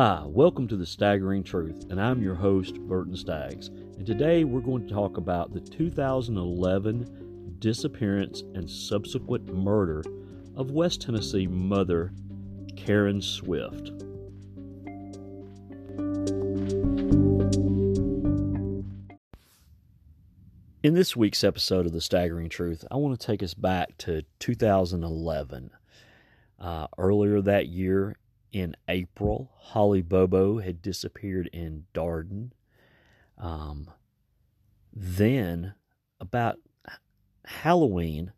Hi, 0.00 0.22
welcome 0.26 0.68
to 0.68 0.76
the 0.76 0.86
Staggering 0.86 1.42
Truth, 1.42 1.86
and 1.90 2.00
I'm 2.00 2.22
your 2.22 2.36
host, 2.36 2.78
Burton 2.82 3.16
Staggs. 3.16 3.66
And 3.66 4.06
today 4.06 4.44
we're 4.44 4.60
going 4.60 4.86
to 4.86 4.94
talk 4.94 5.16
about 5.16 5.52
the 5.52 5.58
2011 5.58 7.56
disappearance 7.58 8.42
and 8.54 8.70
subsequent 8.70 9.52
murder 9.52 10.04
of 10.54 10.70
West 10.70 11.02
Tennessee 11.02 11.48
mother 11.48 12.12
Karen 12.76 13.20
Swift. 13.20 13.88
In 20.84 20.94
this 20.94 21.16
week's 21.16 21.42
episode 21.42 21.86
of 21.86 21.92
The 21.92 22.00
Staggering 22.00 22.50
Truth, 22.50 22.84
I 22.88 22.94
want 22.98 23.18
to 23.18 23.26
take 23.26 23.42
us 23.42 23.54
back 23.54 23.98
to 23.98 24.22
2011. 24.38 25.72
Uh, 26.60 26.86
earlier 26.98 27.40
that 27.40 27.66
year, 27.66 28.14
in 28.52 28.76
April. 28.88 29.52
Holly 29.56 30.02
Bobo 30.02 30.58
had 30.58 30.82
disappeared 30.82 31.48
in 31.52 31.84
Darden. 31.94 32.50
Um, 33.36 33.90
then, 34.92 35.74
about 36.20 36.58
Halloween, 37.44 38.32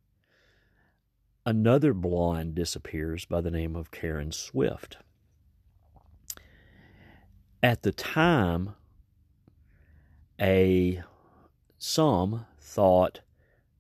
another 1.47 1.95
blonde 1.95 2.55
disappears 2.55 3.25
by 3.25 3.41
the 3.41 3.51
name 3.51 3.77
of 3.77 3.91
Karen 3.91 4.33
Swift. 4.33 4.99
At 7.63 7.83
the 7.83 7.93
time, 7.93 8.75
a 10.41 11.03
some 11.79 12.47
thought 12.59 13.21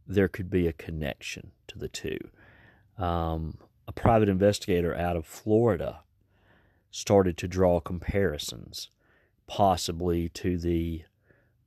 there 0.06 0.28
could 0.28 0.51
be 0.51 0.67
a 0.67 0.73
connection 0.73 1.53
to 1.69 1.78
the 1.78 1.89
two. 1.89 2.19
Um, 2.98 3.59
a 3.87 3.92
private 3.92 4.28
investigator 4.28 4.95
out 4.95 5.17
of 5.17 5.27
Florida 5.27 6.00
started 6.91 7.36
to 7.38 7.48
draw 7.48 7.80
comparisons, 7.80 8.91
possibly 9.46 10.28
to 10.30 10.58
the 10.58 11.05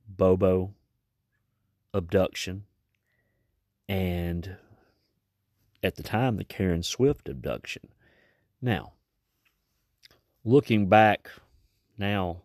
Bobo 0.08 0.74
abduction 1.92 2.64
and 3.88 4.56
at 5.82 5.96
the 5.96 6.02
time 6.02 6.36
the 6.36 6.44
Karen 6.44 6.82
Swift 6.82 7.28
abduction. 7.28 7.88
Now, 8.60 8.92
looking 10.44 10.88
back 10.88 11.28
now 11.98 12.42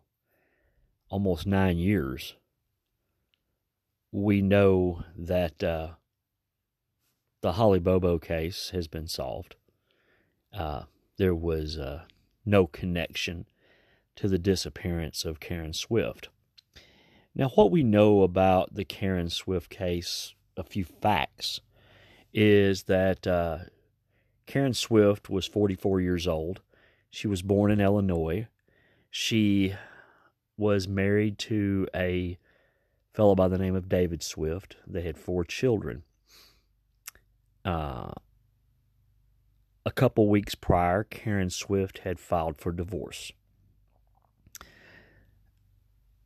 almost 1.10 1.48
nine 1.48 1.78
years, 1.78 2.36
we 4.12 4.42
know 4.42 5.04
that 5.18 5.64
uh, 5.64 5.90
the 7.42 7.54
Holly 7.54 7.80
Bobo 7.80 8.20
case 8.20 8.72
has 8.72 8.88
been 8.88 9.08
solved. 9.08 9.56
Uh, 10.54 10.84
there 11.18 11.36
was 11.36 11.78
uh, 11.78 12.04
no 12.50 12.68
connection 12.68 13.46
to 14.16 14.28
the 14.28 14.40
disappearance 14.40 15.24
of 15.26 15.40
Karen 15.40 15.74
Swift. 15.74 16.30
Now, 17.36 17.50
what 17.50 17.72
we 17.72 17.84
know 17.84 18.24
about 18.24 18.74
the 18.74 18.84
Karen 18.84 19.30
Swift 19.30 19.70
case, 19.70 20.34
a 20.58 20.64
few 20.64 20.84
facts, 20.84 21.62
is 22.34 22.84
that 22.84 23.26
uh, 23.26 23.60
Karen 24.46 24.74
Swift 24.74 25.30
was 25.30 25.46
44 25.46 26.02
years 26.02 26.28
old. 26.28 26.62
She 27.10 27.28
was 27.28 27.42
born 27.42 27.72
in 27.72 27.80
Illinois. 27.80 28.48
She 29.10 29.76
was 30.58 30.88
married 30.88 31.40
to 31.40 31.88
a 31.96 32.38
fellow 33.14 33.36
by 33.36 33.48
the 33.48 33.58
name 33.58 33.76
of 33.76 33.90
David 33.90 34.22
Swift. 34.22 34.76
They 34.86 35.02
had 35.02 35.18
four 35.18 35.44
children. 35.44 36.04
Uh, 37.64 38.12
a 39.86 39.92
couple 39.92 40.30
weeks 40.30 40.56
prior, 40.56 41.04
Karen 41.04 41.50
Swift 41.50 42.00
had 42.00 42.20
filed 42.20 42.58
for 42.58 42.72
divorce. 42.72 43.32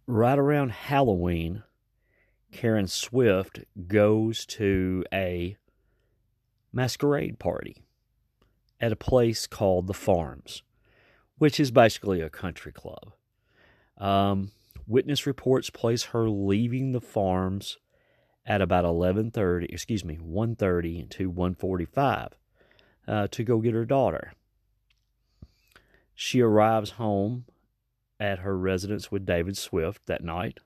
Right 0.06 0.38
around 0.38 0.72
Halloween, 0.72 1.64
Karen 2.52 2.88
Swift 2.88 3.62
goes 3.88 4.46
to 4.48 5.04
a 5.14 5.58
masquerade 6.72 7.40
party 7.40 7.78
at 8.82 8.92
a 8.92 8.98
place 8.98 9.48
called 9.48 9.88
the 9.88 9.94
Farms, 9.94 10.62
which 11.38 11.60
is 11.60 11.72
basically 11.72 12.22
a 12.22 12.30
country 12.30 12.72
club. 12.72 13.14
Um, 13.98 14.52
witness 14.88 15.26
reports 15.26 15.70
place 15.70 16.04
her 16.06 16.30
leaving 16.30 16.92
the 16.92 17.02
farms 17.02 17.78
at 18.46 18.62
about 18.62 18.84
11:30, 18.84 19.72
excuse 19.72 20.04
me, 20.04 20.18
1:30 20.18 21.10
to 21.12 21.32
1:45 21.32 22.34
uh, 23.08 23.28
to 23.32 23.44
go 23.44 23.60
get 23.60 23.74
her 23.74 23.86
daughter. 23.86 24.34
She 26.16 26.42
arrives 26.42 26.92
home 26.92 27.46
at 28.20 28.40
her 28.40 28.58
residence 28.58 29.12
with 29.12 29.26
David 29.26 29.58
Swift 29.58 30.06
that 30.06 30.24
night, 30.24 30.60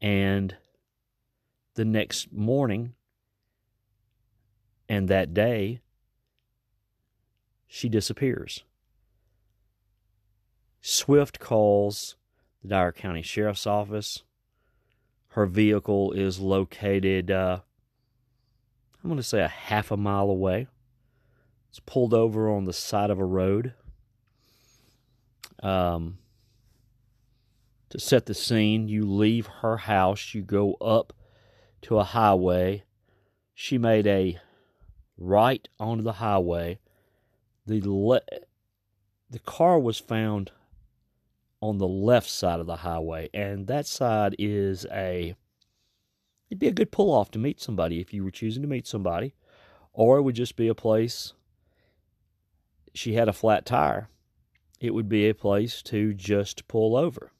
and 0.00 0.56
the 1.74 1.84
next 1.84 2.32
morning 2.32 2.94
and 4.88 5.08
that 5.08 5.34
day, 5.34 5.80
she 7.66 7.88
disappears. 7.88 8.62
Swift 10.80 11.40
calls 11.40 12.16
the 12.62 12.68
Dyer 12.68 12.92
County 12.92 13.22
Sheriff's 13.22 13.66
Office. 13.66 14.22
Her 15.28 15.46
vehicle 15.46 16.12
is 16.12 16.38
located, 16.38 17.30
uh, 17.30 17.60
I'm 19.02 19.10
going 19.10 19.16
to 19.16 19.22
say, 19.22 19.40
a 19.40 19.48
half 19.48 19.90
a 19.90 19.96
mile 19.96 20.30
away. 20.30 20.68
It's 21.74 21.80
pulled 21.80 22.14
over 22.14 22.48
on 22.48 22.66
the 22.66 22.72
side 22.72 23.10
of 23.10 23.18
a 23.18 23.24
road. 23.24 23.74
Um, 25.60 26.18
to 27.88 27.98
set 27.98 28.26
the 28.26 28.34
scene, 28.34 28.86
you 28.86 29.04
leave 29.04 29.48
her 29.48 29.78
house, 29.78 30.34
you 30.34 30.42
go 30.42 30.74
up 30.74 31.12
to 31.82 31.98
a 31.98 32.04
highway. 32.04 32.84
She 33.54 33.76
made 33.76 34.06
a 34.06 34.38
right 35.18 35.68
onto 35.80 36.04
the 36.04 36.12
highway. 36.12 36.78
The 37.66 37.80
le- 37.84 38.20
the 39.28 39.40
car 39.40 39.76
was 39.76 39.98
found 39.98 40.52
on 41.60 41.78
the 41.78 41.88
left 41.88 42.30
side 42.30 42.60
of 42.60 42.68
the 42.68 42.76
highway, 42.76 43.30
and 43.34 43.66
that 43.66 43.86
side 43.86 44.36
is 44.38 44.86
a 44.92 45.34
it'd 46.50 46.60
be 46.60 46.68
a 46.68 46.72
good 46.72 46.92
pull 46.92 47.12
off 47.12 47.32
to 47.32 47.40
meet 47.40 47.60
somebody 47.60 47.98
if 47.98 48.14
you 48.14 48.22
were 48.22 48.30
choosing 48.30 48.62
to 48.62 48.68
meet 48.68 48.86
somebody, 48.86 49.34
or 49.92 50.18
it 50.18 50.22
would 50.22 50.36
just 50.36 50.54
be 50.54 50.68
a 50.68 50.74
place 50.76 51.32
she 52.94 53.14
had 53.14 53.28
a 53.28 53.32
flat 53.32 53.66
tire, 53.66 54.08
it 54.80 54.94
would 54.94 55.08
be 55.08 55.28
a 55.28 55.34
place 55.34 55.82
to 55.82 56.14
just 56.14 56.68
pull 56.68 56.96
over. 56.96 57.32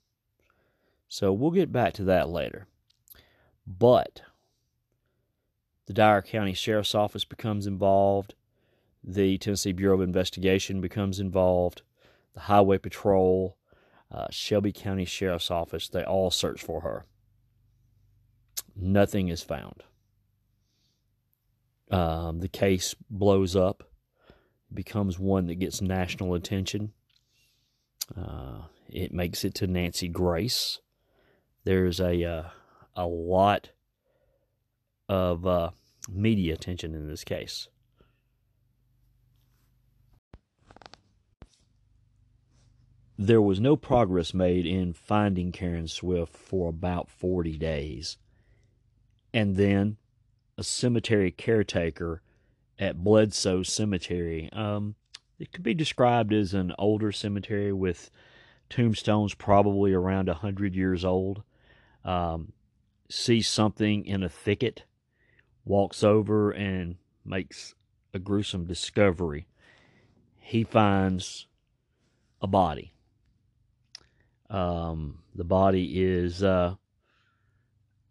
So 1.08 1.32
we'll 1.32 1.52
get 1.52 1.72
back 1.72 1.94
to 1.94 2.04
that 2.04 2.28
later. 2.28 2.66
But 3.66 4.22
the 5.86 5.92
Dyer 5.92 6.22
County 6.22 6.54
Sheriff's 6.54 6.94
Office 6.94 7.24
becomes 7.24 7.66
involved, 7.66 8.34
the 9.02 9.38
Tennessee 9.38 9.72
Bureau 9.72 9.96
of 9.96 10.00
Investigation 10.00 10.80
becomes 10.80 11.20
involved, 11.20 11.82
the 12.32 12.40
Highway 12.40 12.78
Patrol, 12.78 13.56
uh, 14.10 14.26
Shelby 14.30 14.72
County 14.72 15.04
Sheriff's 15.04 15.50
Office, 15.50 15.88
they 15.88 16.02
all 16.02 16.30
search 16.30 16.62
for 16.62 16.80
her. 16.80 17.04
Nothing 18.74 19.28
is 19.28 19.42
found. 19.42 19.84
Um, 21.90 22.40
the 22.40 22.48
case 22.48 22.94
blows 23.08 23.54
up 23.54 23.84
becomes 24.74 25.18
one 25.18 25.46
that 25.46 25.56
gets 25.56 25.80
national 25.80 26.34
attention. 26.34 26.92
Uh, 28.16 28.62
it 28.88 29.12
makes 29.12 29.44
it 29.44 29.54
to 29.56 29.66
Nancy 29.66 30.08
Grace. 30.08 30.80
There's 31.64 32.00
a 32.00 32.22
uh, 32.24 32.48
a 32.94 33.06
lot 33.06 33.70
of 35.08 35.46
uh, 35.46 35.70
media 36.08 36.54
attention 36.54 36.94
in 36.94 37.08
this 37.08 37.24
case. 37.24 37.68
There 43.16 43.40
was 43.40 43.60
no 43.60 43.76
progress 43.76 44.34
made 44.34 44.66
in 44.66 44.92
finding 44.92 45.52
Karen 45.52 45.86
Swift 45.86 46.36
for 46.36 46.68
about 46.68 47.08
40 47.08 47.56
days. 47.56 48.18
And 49.32 49.56
then 49.56 49.98
a 50.58 50.64
cemetery 50.64 51.30
caretaker 51.30 52.22
at 52.78 53.02
Bledsoe 53.02 53.62
Cemetery. 53.62 54.50
Um, 54.52 54.94
it 55.38 55.52
could 55.52 55.62
be 55.62 55.74
described 55.74 56.32
as 56.32 56.54
an 56.54 56.72
older 56.78 57.12
cemetery 57.12 57.72
with 57.72 58.10
tombstones 58.70 59.34
probably 59.34 59.92
around 59.92 60.28
a 60.28 60.34
hundred 60.34 60.74
years 60.74 61.04
old. 61.04 61.42
Um, 62.04 62.52
sees 63.08 63.48
something 63.48 64.06
in 64.06 64.22
a 64.22 64.28
thicket, 64.28 64.84
walks 65.64 66.02
over 66.02 66.50
and 66.50 66.96
makes 67.24 67.74
a 68.12 68.18
gruesome 68.18 68.66
discovery. 68.66 69.46
He 70.38 70.64
finds 70.64 71.46
a 72.40 72.46
body. 72.46 72.92
Um, 74.50 75.20
the 75.34 75.44
body 75.44 76.02
is 76.02 76.42
uh, 76.42 76.74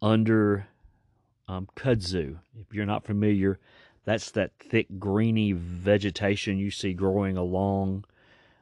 under 0.02 0.66
um, 1.48 1.68
kudzu. 1.76 2.38
If 2.58 2.74
you're 2.74 2.86
not 2.86 3.04
familiar, 3.04 3.60
that's 4.04 4.30
that 4.32 4.52
thick 4.58 4.86
greeny 4.98 5.52
vegetation 5.52 6.58
you 6.58 6.70
see 6.70 6.92
growing 6.92 7.36
along 7.36 8.04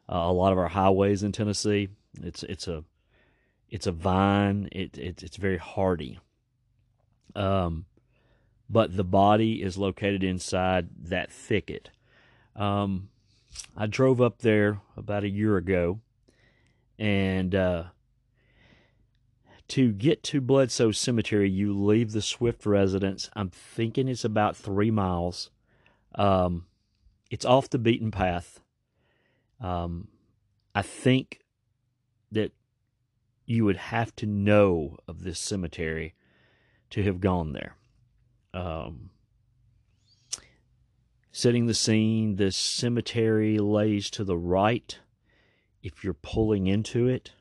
uh, 0.08 0.16
a 0.16 0.32
lot 0.32 0.52
of 0.52 0.58
our 0.58 0.68
highways 0.68 1.22
in 1.22 1.32
Tennessee. 1.32 1.88
It's 2.22 2.42
it's 2.44 2.68
a 2.68 2.84
it's 3.70 3.86
a 3.86 3.92
vine. 3.92 4.68
It, 4.70 4.98
it 4.98 5.22
it's 5.22 5.36
very 5.36 5.58
hardy. 5.58 6.18
Um, 7.34 7.86
but 8.68 8.96
the 8.96 9.04
body 9.04 9.62
is 9.62 9.78
located 9.78 10.22
inside 10.22 10.88
that 11.04 11.32
thicket. 11.32 11.90
Um, 12.54 13.08
I 13.76 13.86
drove 13.86 14.20
up 14.20 14.38
there 14.38 14.80
about 14.96 15.24
a 15.24 15.28
year 15.28 15.56
ago, 15.56 16.00
and 16.98 17.54
uh, 17.54 17.84
to 19.72 19.90
get 19.90 20.22
to 20.22 20.42
Bledsoe 20.42 20.90
Cemetery, 20.90 21.48
you 21.48 21.72
leave 21.72 22.12
the 22.12 22.20
Swift 22.20 22.66
residence. 22.66 23.30
I'm 23.34 23.48
thinking 23.48 24.06
it's 24.06 24.22
about 24.22 24.54
three 24.54 24.90
miles. 24.90 25.48
Um, 26.14 26.66
it's 27.30 27.46
off 27.46 27.70
the 27.70 27.78
beaten 27.78 28.10
path. 28.10 28.60
Um, 29.62 30.08
I 30.74 30.82
think 30.82 31.40
that 32.32 32.52
you 33.46 33.64
would 33.64 33.78
have 33.78 34.14
to 34.16 34.26
know 34.26 34.98
of 35.08 35.22
this 35.22 35.40
cemetery 35.40 36.16
to 36.90 37.02
have 37.04 37.22
gone 37.22 37.54
there. 37.54 37.76
Um, 38.52 39.08
setting 41.30 41.64
the 41.64 41.72
scene, 41.72 42.36
the 42.36 42.52
cemetery 42.52 43.56
lays 43.56 44.10
to 44.10 44.22
the 44.22 44.36
right 44.36 44.98
if 45.82 46.04
you're 46.04 46.12
pulling 46.12 46.66
into 46.66 47.08
it. 47.08 47.32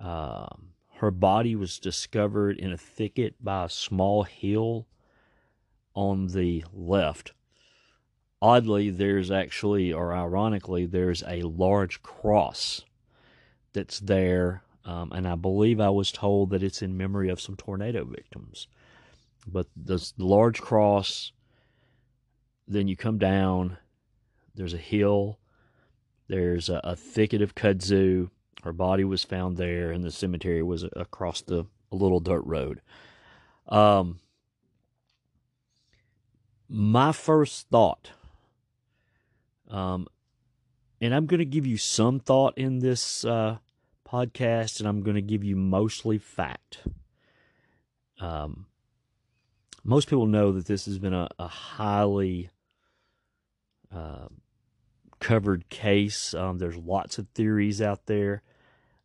Um, 0.00 0.71
her 1.02 1.10
body 1.10 1.56
was 1.56 1.80
discovered 1.80 2.56
in 2.56 2.70
a 2.70 2.78
thicket 2.78 3.34
by 3.42 3.64
a 3.64 3.68
small 3.68 4.22
hill 4.22 4.86
on 5.96 6.28
the 6.28 6.64
left. 6.72 7.32
Oddly, 8.40 8.88
there's 8.88 9.28
actually, 9.28 9.92
or 9.92 10.14
ironically, 10.14 10.86
there's 10.86 11.24
a 11.26 11.42
large 11.42 12.04
cross 12.04 12.82
that's 13.72 13.98
there, 13.98 14.62
um, 14.84 15.10
and 15.10 15.26
I 15.26 15.34
believe 15.34 15.80
I 15.80 15.90
was 15.90 16.12
told 16.12 16.50
that 16.50 16.62
it's 16.62 16.82
in 16.82 16.96
memory 16.96 17.30
of 17.30 17.40
some 17.40 17.56
tornado 17.56 18.04
victims. 18.04 18.68
But 19.44 19.66
this 19.74 20.14
large 20.18 20.60
cross, 20.60 21.32
then 22.68 22.86
you 22.86 22.96
come 22.96 23.18
down, 23.18 23.76
there's 24.54 24.74
a 24.74 24.78
hill, 24.78 25.40
there's 26.28 26.68
a, 26.68 26.80
a 26.84 26.94
thicket 26.94 27.42
of 27.42 27.56
kudzu, 27.56 28.30
her 28.62 28.72
body 28.72 29.04
was 29.04 29.24
found 29.24 29.56
there, 29.56 29.90
and 29.90 30.02
the 30.04 30.10
cemetery 30.10 30.62
was 30.62 30.84
across 30.96 31.40
the 31.42 31.66
little 31.90 32.20
dirt 32.20 32.42
road. 32.44 32.80
Um, 33.68 34.20
my 36.68 37.12
first 37.12 37.68
thought, 37.68 38.10
um, 39.68 40.06
and 41.00 41.14
I'm 41.14 41.26
going 41.26 41.38
to 41.38 41.44
give 41.44 41.66
you 41.66 41.76
some 41.76 42.20
thought 42.20 42.56
in 42.56 42.78
this 42.78 43.24
uh, 43.24 43.58
podcast, 44.08 44.78
and 44.78 44.88
I'm 44.88 45.02
going 45.02 45.16
to 45.16 45.22
give 45.22 45.42
you 45.42 45.56
mostly 45.56 46.18
fact. 46.18 46.78
Um, 48.20 48.66
most 49.82 50.08
people 50.08 50.26
know 50.26 50.52
that 50.52 50.66
this 50.66 50.86
has 50.86 50.98
been 50.98 51.14
a, 51.14 51.28
a 51.38 51.48
highly 51.48 52.50
uh, 53.92 54.28
covered 55.18 55.68
case. 55.68 56.34
Um, 56.34 56.58
there's 56.58 56.76
lots 56.76 57.18
of 57.18 57.26
theories 57.34 57.82
out 57.82 58.06
there. 58.06 58.42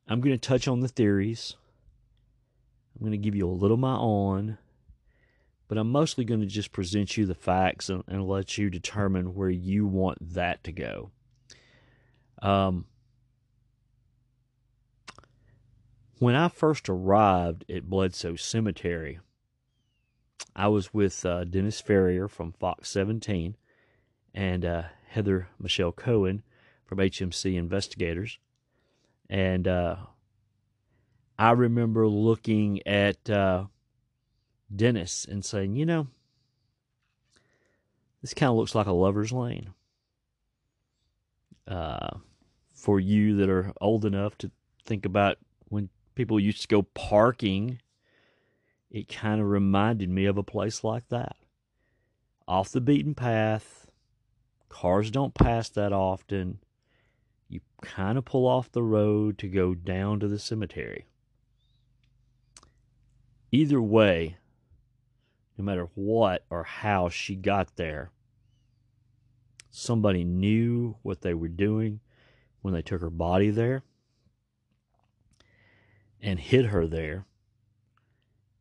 I'm 0.07 0.21
going 0.21 0.37
to 0.37 0.37
touch 0.37 0.67
on 0.67 0.79
the 0.79 0.87
theories. 0.87 1.55
I'm 2.95 3.01
going 3.01 3.11
to 3.11 3.17
give 3.17 3.35
you 3.35 3.47
a 3.47 3.51
little 3.51 3.77
my 3.77 3.97
own, 3.97 4.57
but 5.67 5.77
I'm 5.77 5.91
mostly 5.91 6.23
going 6.23 6.39
to 6.39 6.45
just 6.45 6.71
present 6.71 7.17
you 7.17 7.25
the 7.25 7.35
facts 7.35 7.89
and, 7.89 8.03
and 8.07 8.27
let 8.27 8.57
you 8.57 8.69
determine 8.69 9.35
where 9.35 9.49
you 9.49 9.85
want 9.85 10.33
that 10.33 10.63
to 10.63 10.71
go. 10.71 11.11
Um, 12.41 12.85
when 16.19 16.35
I 16.35 16.47
first 16.47 16.87
arrived 16.87 17.65
at 17.69 17.89
Bledsoe 17.89 18.35
Cemetery, 18.35 19.19
I 20.55 20.69
was 20.69 20.93
with 20.93 21.25
uh, 21.25 21.43
Dennis 21.43 21.81
Ferrier 21.81 22.27
from 22.27 22.53
Fox 22.53 22.89
17 22.89 23.55
and 24.33 24.65
uh, 24.65 24.83
Heather 25.09 25.49
Michelle 25.59 25.91
Cohen 25.91 26.43
from 26.85 26.97
HMC 26.97 27.55
Investigators. 27.55 28.39
And 29.29 29.67
uh, 29.67 29.97
I 31.37 31.51
remember 31.51 32.07
looking 32.07 32.85
at 32.87 33.29
uh, 33.29 33.65
Dennis 34.73 35.25
and 35.29 35.43
saying, 35.43 35.75
you 35.75 35.85
know, 35.85 36.07
this 38.21 38.33
kind 38.33 38.49
of 38.49 38.57
looks 38.57 38.75
like 38.75 38.87
a 38.87 38.91
lover's 38.91 39.31
lane. 39.31 39.73
Uh, 41.67 42.17
for 42.73 42.99
you 42.99 43.35
that 43.35 43.49
are 43.49 43.73
old 43.81 44.05
enough 44.05 44.37
to 44.37 44.49
think 44.85 45.05
about 45.05 45.37
when 45.67 45.89
people 46.15 46.39
used 46.39 46.61
to 46.61 46.67
go 46.67 46.83
parking, 46.83 47.81
it 48.89 49.09
kind 49.09 49.41
of 49.41 49.47
reminded 49.47 50.09
me 50.09 50.25
of 50.25 50.37
a 50.37 50.43
place 50.43 50.83
like 50.83 51.07
that. 51.09 51.35
Off 52.47 52.71
the 52.71 52.79
beaten 52.79 53.13
path, 53.13 53.87
cars 54.69 55.11
don't 55.11 55.33
pass 55.33 55.67
that 55.69 55.91
often 55.91 56.59
you 57.49 57.61
kind 57.81 58.17
of 58.17 58.25
pull 58.25 58.45
off 58.45 58.71
the 58.71 58.83
road 58.83 59.37
to 59.37 59.47
go 59.47 59.73
down 59.73 60.19
to 60.19 60.27
the 60.27 60.39
cemetery. 60.39 61.05
Either 63.51 63.81
way, 63.81 64.37
no 65.57 65.63
matter 65.63 65.89
what 65.95 66.45
or 66.49 66.63
how 66.63 67.09
she 67.09 67.35
got 67.35 67.75
there, 67.77 68.11
somebody 69.69 70.23
knew 70.23 70.97
what 71.01 71.21
they 71.21 71.33
were 71.33 71.47
doing 71.47 71.99
when 72.61 72.73
they 72.73 72.81
took 72.81 73.01
her 73.01 73.09
body 73.09 73.49
there 73.49 73.83
and 76.21 76.39
hid 76.39 76.67
her 76.67 76.85
there 76.85 77.25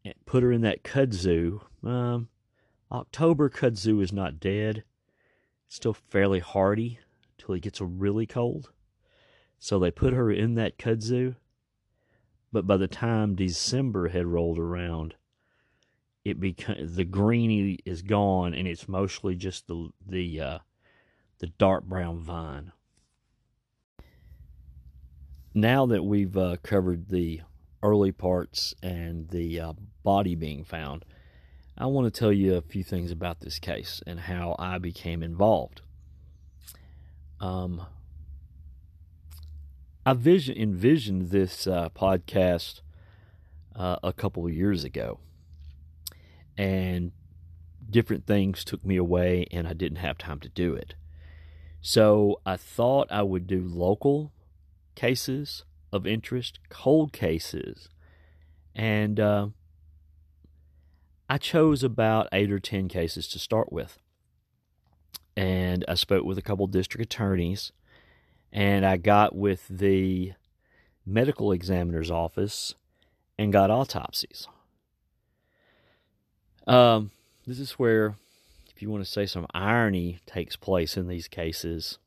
and 0.04 0.14
put 0.24 0.42
her 0.42 0.52
in 0.52 0.60
that 0.60 0.84
kudzu. 0.84 1.60
Um, 1.82 2.28
October 2.92 3.50
kudzu 3.50 4.00
is 4.00 4.12
not 4.12 4.38
dead, 4.38 4.84
it's 5.66 5.76
still 5.76 5.94
fairly 5.94 6.38
hardy 6.38 7.00
till 7.38 7.54
it 7.54 7.62
gets 7.62 7.80
really 7.80 8.26
cold. 8.26 8.70
So 9.58 9.78
they 9.78 9.90
put 9.90 10.12
her 10.12 10.30
in 10.30 10.54
that 10.54 10.78
kudzu. 10.78 11.36
But 12.52 12.66
by 12.66 12.76
the 12.76 12.88
time 12.88 13.34
December 13.34 14.08
had 14.08 14.26
rolled 14.26 14.58
around, 14.58 15.14
it 16.24 16.40
became 16.40 16.94
the 16.94 17.04
greeny 17.04 17.78
is 17.84 18.02
gone, 18.02 18.54
and 18.54 18.66
it's 18.66 18.88
mostly 18.88 19.34
just 19.34 19.66
the 19.66 19.90
the 20.06 20.40
uh, 20.40 20.58
the 21.38 21.48
dark 21.48 21.84
brown 21.84 22.20
vine. 22.20 22.72
Now 25.54 25.86
that 25.86 26.04
we've 26.04 26.36
uh, 26.36 26.56
covered 26.62 27.08
the 27.08 27.42
early 27.82 28.12
parts 28.12 28.74
and 28.82 29.28
the 29.30 29.60
uh, 29.60 29.72
body 30.02 30.34
being 30.34 30.64
found, 30.64 31.04
I 31.78 31.86
want 31.86 32.12
to 32.12 32.18
tell 32.18 32.32
you 32.32 32.54
a 32.54 32.62
few 32.62 32.82
things 32.82 33.10
about 33.10 33.40
this 33.40 33.58
case 33.58 34.02
and 34.06 34.20
how 34.20 34.56
I 34.58 34.78
became 34.78 35.22
involved. 35.22 35.82
Um, 37.40 37.86
I 40.06 40.12
vision 40.12 40.56
envisioned 40.56 41.30
this 41.30 41.66
uh, 41.66 41.88
podcast 41.88 42.80
uh, 43.74 43.96
a 44.04 44.12
couple 44.12 44.46
of 44.46 44.52
years 44.52 44.84
ago, 44.84 45.18
and 46.56 47.10
different 47.90 48.24
things 48.24 48.62
took 48.62 48.84
me 48.84 48.96
away, 48.96 49.48
and 49.50 49.66
I 49.66 49.72
didn't 49.72 49.98
have 49.98 50.16
time 50.16 50.38
to 50.40 50.48
do 50.48 50.74
it. 50.74 50.94
So 51.80 52.40
I 52.46 52.56
thought 52.56 53.08
I 53.10 53.24
would 53.24 53.48
do 53.48 53.66
local 53.66 54.32
cases 54.94 55.64
of 55.92 56.06
interest, 56.06 56.60
cold 56.68 57.12
cases, 57.12 57.88
and 58.76 59.18
uh, 59.18 59.48
I 61.28 61.38
chose 61.38 61.82
about 61.82 62.28
eight 62.30 62.52
or 62.52 62.60
ten 62.60 62.86
cases 62.86 63.26
to 63.26 63.40
start 63.40 63.72
with. 63.72 63.98
And 65.36 65.84
I 65.88 65.94
spoke 65.94 66.24
with 66.24 66.38
a 66.38 66.42
couple 66.42 66.68
district 66.68 67.12
attorneys 67.12 67.72
and 68.52 68.84
I 68.86 68.96
got 68.96 69.34
with 69.34 69.66
the 69.68 70.32
medical 71.04 71.52
examiner's 71.52 72.10
office 72.10 72.74
and 73.38 73.52
got 73.52 73.70
autopsies. 73.70 74.48
Um, 76.66 77.10
this 77.46 77.60
is 77.60 77.72
where, 77.72 78.16
if 78.74 78.82
you 78.82 78.90
want 78.90 79.04
to 79.04 79.10
say 79.10 79.26
some 79.26 79.46
irony 79.54 80.18
takes 80.26 80.56
place 80.56 80.96
in 80.96 81.06
these 81.06 81.28
cases, 81.28 81.98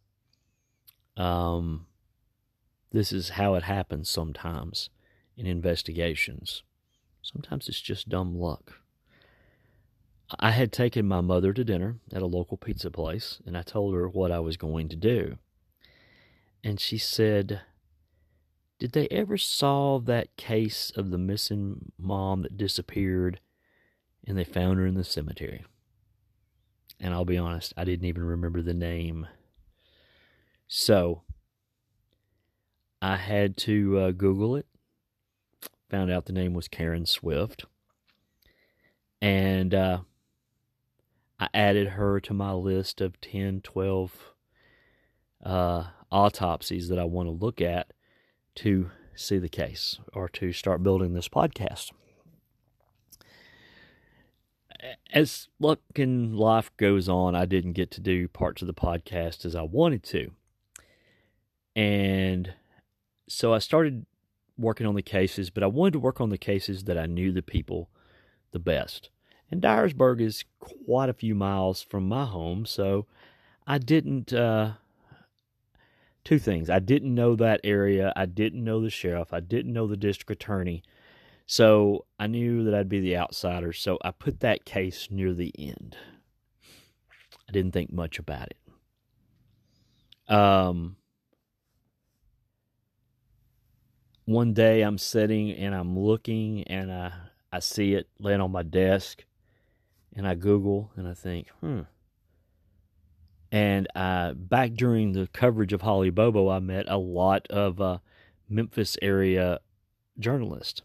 um, 1.16 1.86
this 2.92 3.12
is 3.12 3.30
how 3.30 3.56
it 3.56 3.64
happens 3.64 4.10
sometimes 4.10 4.90
in 5.38 5.46
investigations. 5.46 6.64
Sometimes 7.22 7.70
it's 7.70 7.82
just 7.82 8.10
dumb 8.10 8.38
luck. 8.38 8.80
I 10.40 10.52
had 10.52 10.72
taken 10.72 11.08
my 11.08 11.22
mother 11.22 11.54
to 11.54 11.64
dinner 11.64 11.96
at 12.14 12.22
a 12.22 12.28
local 12.28 12.58
pizza 12.58 12.92
place, 12.92 13.40
and 13.46 13.58
I 13.58 13.62
told 13.62 13.96
her 13.96 14.08
what 14.08 14.32
I 14.32 14.40
was 14.40 14.58
going 14.58 14.90
to 14.90 14.96
do 14.96 15.38
and 16.64 16.80
she 16.80 16.98
said, 16.98 17.62
Did 18.80 18.92
they 18.92 19.08
ever 19.10 19.38
solve 19.38 20.06
that 20.06 20.36
case 20.36 20.92
of 20.96 21.12
the 21.12 21.18
missing 21.18 21.92
mom 21.98 22.44
that 22.44 22.58
disappeared 22.58 23.40
and 24.26 24.38
they 24.38 24.44
found 24.44 24.80
her 24.80 24.86
in 24.86 24.96
the 24.96 25.04
cemetery? 25.04 25.66
And 27.00 27.14
I'll 27.14 27.26
be 27.26 27.38
honest, 27.38 27.74
I 27.78 27.86
didn't 27.86 28.06
even 28.06 28.24
remember 28.24 28.62
the 28.62 28.74
name. 28.74 29.28
So, 30.68 31.24
I 33.02 33.16
had 33.16 33.56
to 33.58 33.98
uh, 33.98 34.12
Google 34.12 34.58
it. 34.58 34.66
Found 35.90 36.12
out 36.12 36.26
the 36.26 36.34
name 36.34 36.54
was 36.54 36.68
Karen 36.68 37.06
Swift. 37.06 37.66
And 39.22 39.74
uh, 39.74 40.00
I 41.40 41.48
added 41.54 41.90
her 41.90 42.20
to 42.20 42.34
my 42.34 42.52
list 42.52 43.00
of 43.02 43.20
10, 43.22 43.62
12 43.62 44.34
uh, 45.44 45.84
autopsies 46.12 46.90
that 46.90 47.00
I 47.00 47.04
want 47.04 47.28
to 47.28 47.32
look 47.32 47.62
at 47.62 47.94
to 48.56 48.92
see 49.16 49.38
the 49.38 49.50
case 49.50 50.00
or 50.14 50.30
to 50.30 50.52
start 50.52 50.84
building 50.84 51.14
this 51.14 51.30
podcast. 51.30 51.92
As 55.14 55.50
luck 55.60 55.80
and 55.96 56.36
life 56.36 56.72
goes 56.78 57.10
on, 57.10 57.36
I 57.36 57.46
didn't 57.46 57.74
get 57.74 57.92
to 57.92 58.02
do 58.02 58.28
parts 58.28 58.62
of 58.62 58.68
the 58.68 58.74
podcast 58.74 59.46
as 59.46 59.56
I 59.56 59.62
wanted 59.64 60.04
to. 60.04 60.32
And 61.76 62.54
so 63.28 63.54
I 63.54 63.60
started 63.60 64.06
working 64.58 64.88
on 64.88 64.96
the 64.96 65.02
cases, 65.02 65.50
but 65.50 65.64
I 65.64 65.68
wanted 65.68 65.94
to 65.94 66.00
work 66.00 66.22
on 66.22 66.30
the 66.30 66.38
cases 66.38 66.86
that 66.86 66.98
I 66.98 67.06
knew 67.06 67.32
the 67.32 67.42
people 67.42 67.90
the 68.52 68.60
best. 68.60 69.10
And 69.52 69.62
Dyersburg 69.62 70.22
is 70.22 70.46
quite 70.60 71.10
a 71.10 71.14
few 71.14 71.36
miles 71.36 71.82
from 71.82 72.08
my 72.08 72.26
home, 72.26 72.66
so 72.66 73.06
I 73.66 73.80
didn't. 73.80 74.32
Uh, 74.32 74.74
two 76.24 76.40
things. 76.40 76.70
I 76.70 76.80
didn't 76.80 77.14
know 77.14 77.36
that 77.36 77.62
area. 77.64 78.14
I 78.16 78.26
didn't 78.26 78.64
know 78.64 78.82
the 78.82 78.90
sheriff. 78.90 79.34
I 79.34 79.40
didn't 79.40 79.74
know 79.74 79.88
the 79.88 79.98
district 79.98 80.32
attorney. 80.32 80.84
So 81.46 82.06
I 82.20 82.28
knew 82.28 82.64
that 82.66 82.76
I'd 82.76 82.90
be 82.90 83.00
the 83.00 83.18
outsider. 83.18 83.74
So 83.74 83.98
I 84.04 84.12
put 84.12 84.42
that 84.42 84.66
case 84.66 85.08
near 85.10 85.34
the 85.34 85.52
end. 85.58 85.98
I 87.48 87.52
didn't 87.52 87.72
think 87.72 87.92
much 87.92 88.20
about 88.20 88.50
it. 88.50 90.34
Um, 90.34 90.98
one 94.26 94.54
day 94.54 94.84
I'm 94.84 95.00
sitting 95.00 95.52
and 95.52 95.74
I'm 95.74 95.98
looking 95.98 96.64
and 96.66 96.94
I, 96.94 97.14
I 97.52 97.60
see 97.60 97.96
it 97.96 98.08
laying 98.20 98.42
on 98.42 98.52
my 98.52 98.62
desk 98.62 99.26
and 100.16 100.28
I 100.28 100.36
Google 100.36 100.92
and 100.96 101.08
I 101.08 101.16
think, 101.16 101.50
hmm. 101.62 101.82
And 103.52 103.88
uh, 103.96 104.34
back 104.34 104.74
during 104.74 105.14
the 105.14 105.28
coverage 105.34 105.74
of 105.74 105.82
Holly 105.82 106.12
Bobo, 106.12 106.50
I 106.50 106.60
met 106.60 106.86
a 106.88 106.98
lot 106.98 107.48
of 107.50 107.82
uh, 107.82 107.98
Memphis 108.48 108.98
area 109.02 109.60
journalists. 110.20 110.82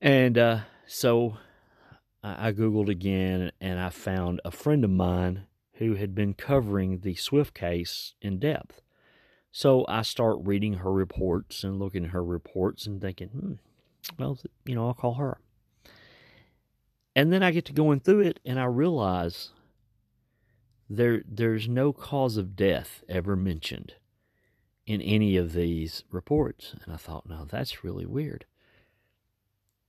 And 0.00 0.38
uh, 0.38 0.60
so 0.86 1.36
I, 2.22 2.48
I 2.48 2.52
Googled 2.52 2.88
again 2.88 3.52
and 3.60 3.78
I 3.78 3.90
found 3.90 4.40
a 4.44 4.50
friend 4.50 4.84
of 4.84 4.90
mine 4.90 5.46
who 5.74 5.94
had 5.94 6.14
been 6.14 6.34
covering 6.34 7.00
the 7.00 7.14
Swift 7.14 7.54
case 7.54 8.14
in 8.20 8.38
depth. 8.38 8.80
So 9.52 9.84
I 9.88 10.02
start 10.02 10.38
reading 10.42 10.74
her 10.74 10.92
reports 10.92 11.64
and 11.64 11.78
looking 11.78 12.04
at 12.04 12.10
her 12.10 12.24
reports 12.24 12.86
and 12.86 13.00
thinking, 13.00 13.28
hmm, 13.28 13.52
well, 14.18 14.38
you 14.64 14.74
know, 14.74 14.86
I'll 14.86 14.94
call 14.94 15.14
her. 15.14 15.38
And 17.14 17.32
then 17.32 17.42
I 17.42 17.50
get 17.50 17.64
to 17.66 17.72
going 17.72 18.00
through 18.00 18.20
it 18.20 18.40
and 18.44 18.60
I 18.60 18.64
realize 18.64 19.50
there 20.88 21.22
there's 21.26 21.68
no 21.68 21.92
cause 21.92 22.36
of 22.36 22.56
death 22.56 23.02
ever 23.08 23.36
mentioned 23.36 23.94
in 24.86 25.02
any 25.02 25.36
of 25.36 25.52
these 25.52 26.04
reports. 26.10 26.74
And 26.84 26.94
I 26.94 26.96
thought, 26.96 27.28
no, 27.28 27.44
that's 27.44 27.84
really 27.84 28.06
weird. 28.06 28.46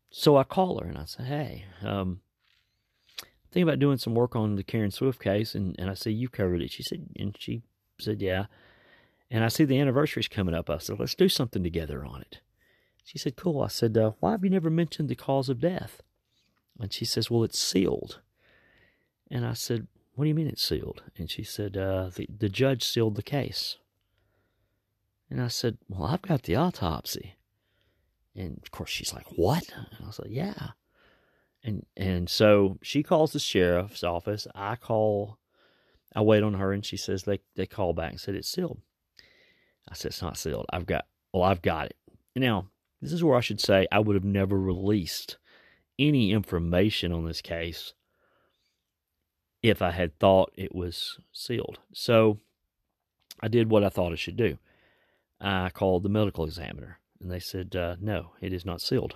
So 0.09 0.37
I 0.37 0.43
call 0.43 0.79
her 0.79 0.87
and 0.87 0.97
I 0.97 1.05
say, 1.05 1.23
hey, 1.23 1.65
um, 1.81 2.19
think 3.51 3.63
about 3.63 3.79
doing 3.79 3.97
some 3.97 4.15
work 4.15 4.35
on 4.35 4.55
the 4.55 4.63
Karen 4.63 4.91
Swift 4.91 5.21
case, 5.21 5.55
and, 5.55 5.75
and 5.79 5.89
I 5.89 5.93
see 5.93 6.11
you 6.11 6.27
covered 6.27 6.61
it. 6.61 6.71
She 6.71 6.83
said, 6.83 7.07
and 7.17 7.35
she 7.39 7.61
said, 7.99 8.21
yeah. 8.21 8.45
And 9.31 9.43
I 9.43 9.47
see 9.47 9.63
the 9.63 9.79
anniversary's 9.79 10.27
coming 10.27 10.55
up. 10.55 10.69
I 10.69 10.79
said, 10.79 10.99
let's 10.99 11.15
do 11.15 11.29
something 11.29 11.63
together 11.63 12.03
on 12.03 12.21
it. 12.21 12.41
She 13.03 13.19
said, 13.19 13.35
cool. 13.35 13.61
I 13.61 13.67
said, 13.67 13.95
uh, 13.95 14.11
why 14.19 14.31
have 14.31 14.43
you 14.43 14.49
never 14.49 14.69
mentioned 14.69 15.07
the 15.07 15.15
cause 15.15 15.47
of 15.47 15.61
death? 15.61 16.01
And 16.79 16.93
she 16.93 17.05
says, 17.05 17.29
Well, 17.29 17.43
it's 17.43 17.59
sealed. 17.59 18.21
And 19.29 19.45
I 19.45 19.53
said, 19.53 19.87
What 20.19 20.25
do 20.25 20.29
you 20.29 20.35
mean 20.35 20.49
it's 20.49 20.67
sealed? 20.67 21.01
And 21.17 21.31
she 21.31 21.43
said, 21.43 21.77
uh, 21.77 22.09
the, 22.13 22.27
the 22.27 22.49
judge 22.49 22.83
sealed 22.83 23.15
the 23.15 23.23
case. 23.23 23.77
And 25.29 25.41
I 25.41 25.47
said, 25.47 25.77
Well, 25.87 26.03
I've 26.03 26.21
got 26.21 26.43
the 26.43 26.57
autopsy. 26.57 27.37
And 28.35 28.59
of 28.61 28.69
course, 28.69 28.89
she's 28.89 29.13
like, 29.13 29.27
What? 29.37 29.71
And 29.73 30.03
I 30.03 30.07
was 30.07 30.19
like, 30.19 30.31
Yeah. 30.31 30.71
And 31.63 31.85
and 31.95 32.29
so 32.29 32.79
she 32.81 33.01
calls 33.01 33.31
the 33.31 33.39
sheriff's 33.39 34.03
office. 34.03 34.45
I 34.53 34.75
call, 34.75 35.37
I 36.13 36.19
wait 36.19 36.43
on 36.43 36.55
her, 36.55 36.73
and 36.73 36.85
she 36.85 36.97
says 36.97 37.23
they, 37.23 37.39
they 37.55 37.65
call 37.65 37.93
back 37.93 38.11
and 38.11 38.19
said 38.19 38.35
it's 38.35 38.51
sealed. 38.51 38.81
I 39.89 39.93
said, 39.93 40.09
It's 40.09 40.21
not 40.21 40.35
sealed. 40.35 40.65
I've 40.69 40.85
got, 40.85 41.05
well, 41.31 41.43
I've 41.43 41.61
got 41.61 41.85
it. 41.85 41.97
Now, 42.35 42.67
this 43.01 43.13
is 43.13 43.23
where 43.23 43.37
I 43.37 43.41
should 43.41 43.61
say 43.61 43.87
I 43.89 43.99
would 43.99 44.17
have 44.17 44.25
never 44.25 44.59
released 44.59 45.37
any 45.97 46.33
information 46.33 47.13
on 47.13 47.23
this 47.23 47.39
case 47.39 47.93
if 49.61 49.81
I 49.81 49.91
had 49.91 50.17
thought 50.19 50.51
it 50.55 50.73
was 50.73 51.19
sealed. 51.31 51.79
So 51.93 52.39
I 53.41 53.47
did 53.47 53.69
what 53.69 53.83
I 53.83 53.89
thought 53.89 54.11
I 54.11 54.15
should 54.15 54.37
do. 54.37 54.57
I 55.41 55.69
called 55.69 56.03
the 56.03 56.09
medical 56.09 56.45
examiner, 56.45 56.99
and 57.21 57.31
they 57.31 57.39
said, 57.39 57.75
uh, 57.75 57.95
no, 57.99 58.31
it 58.41 58.51
is 58.51 58.65
not 58.65 58.81
sealed. 58.81 59.15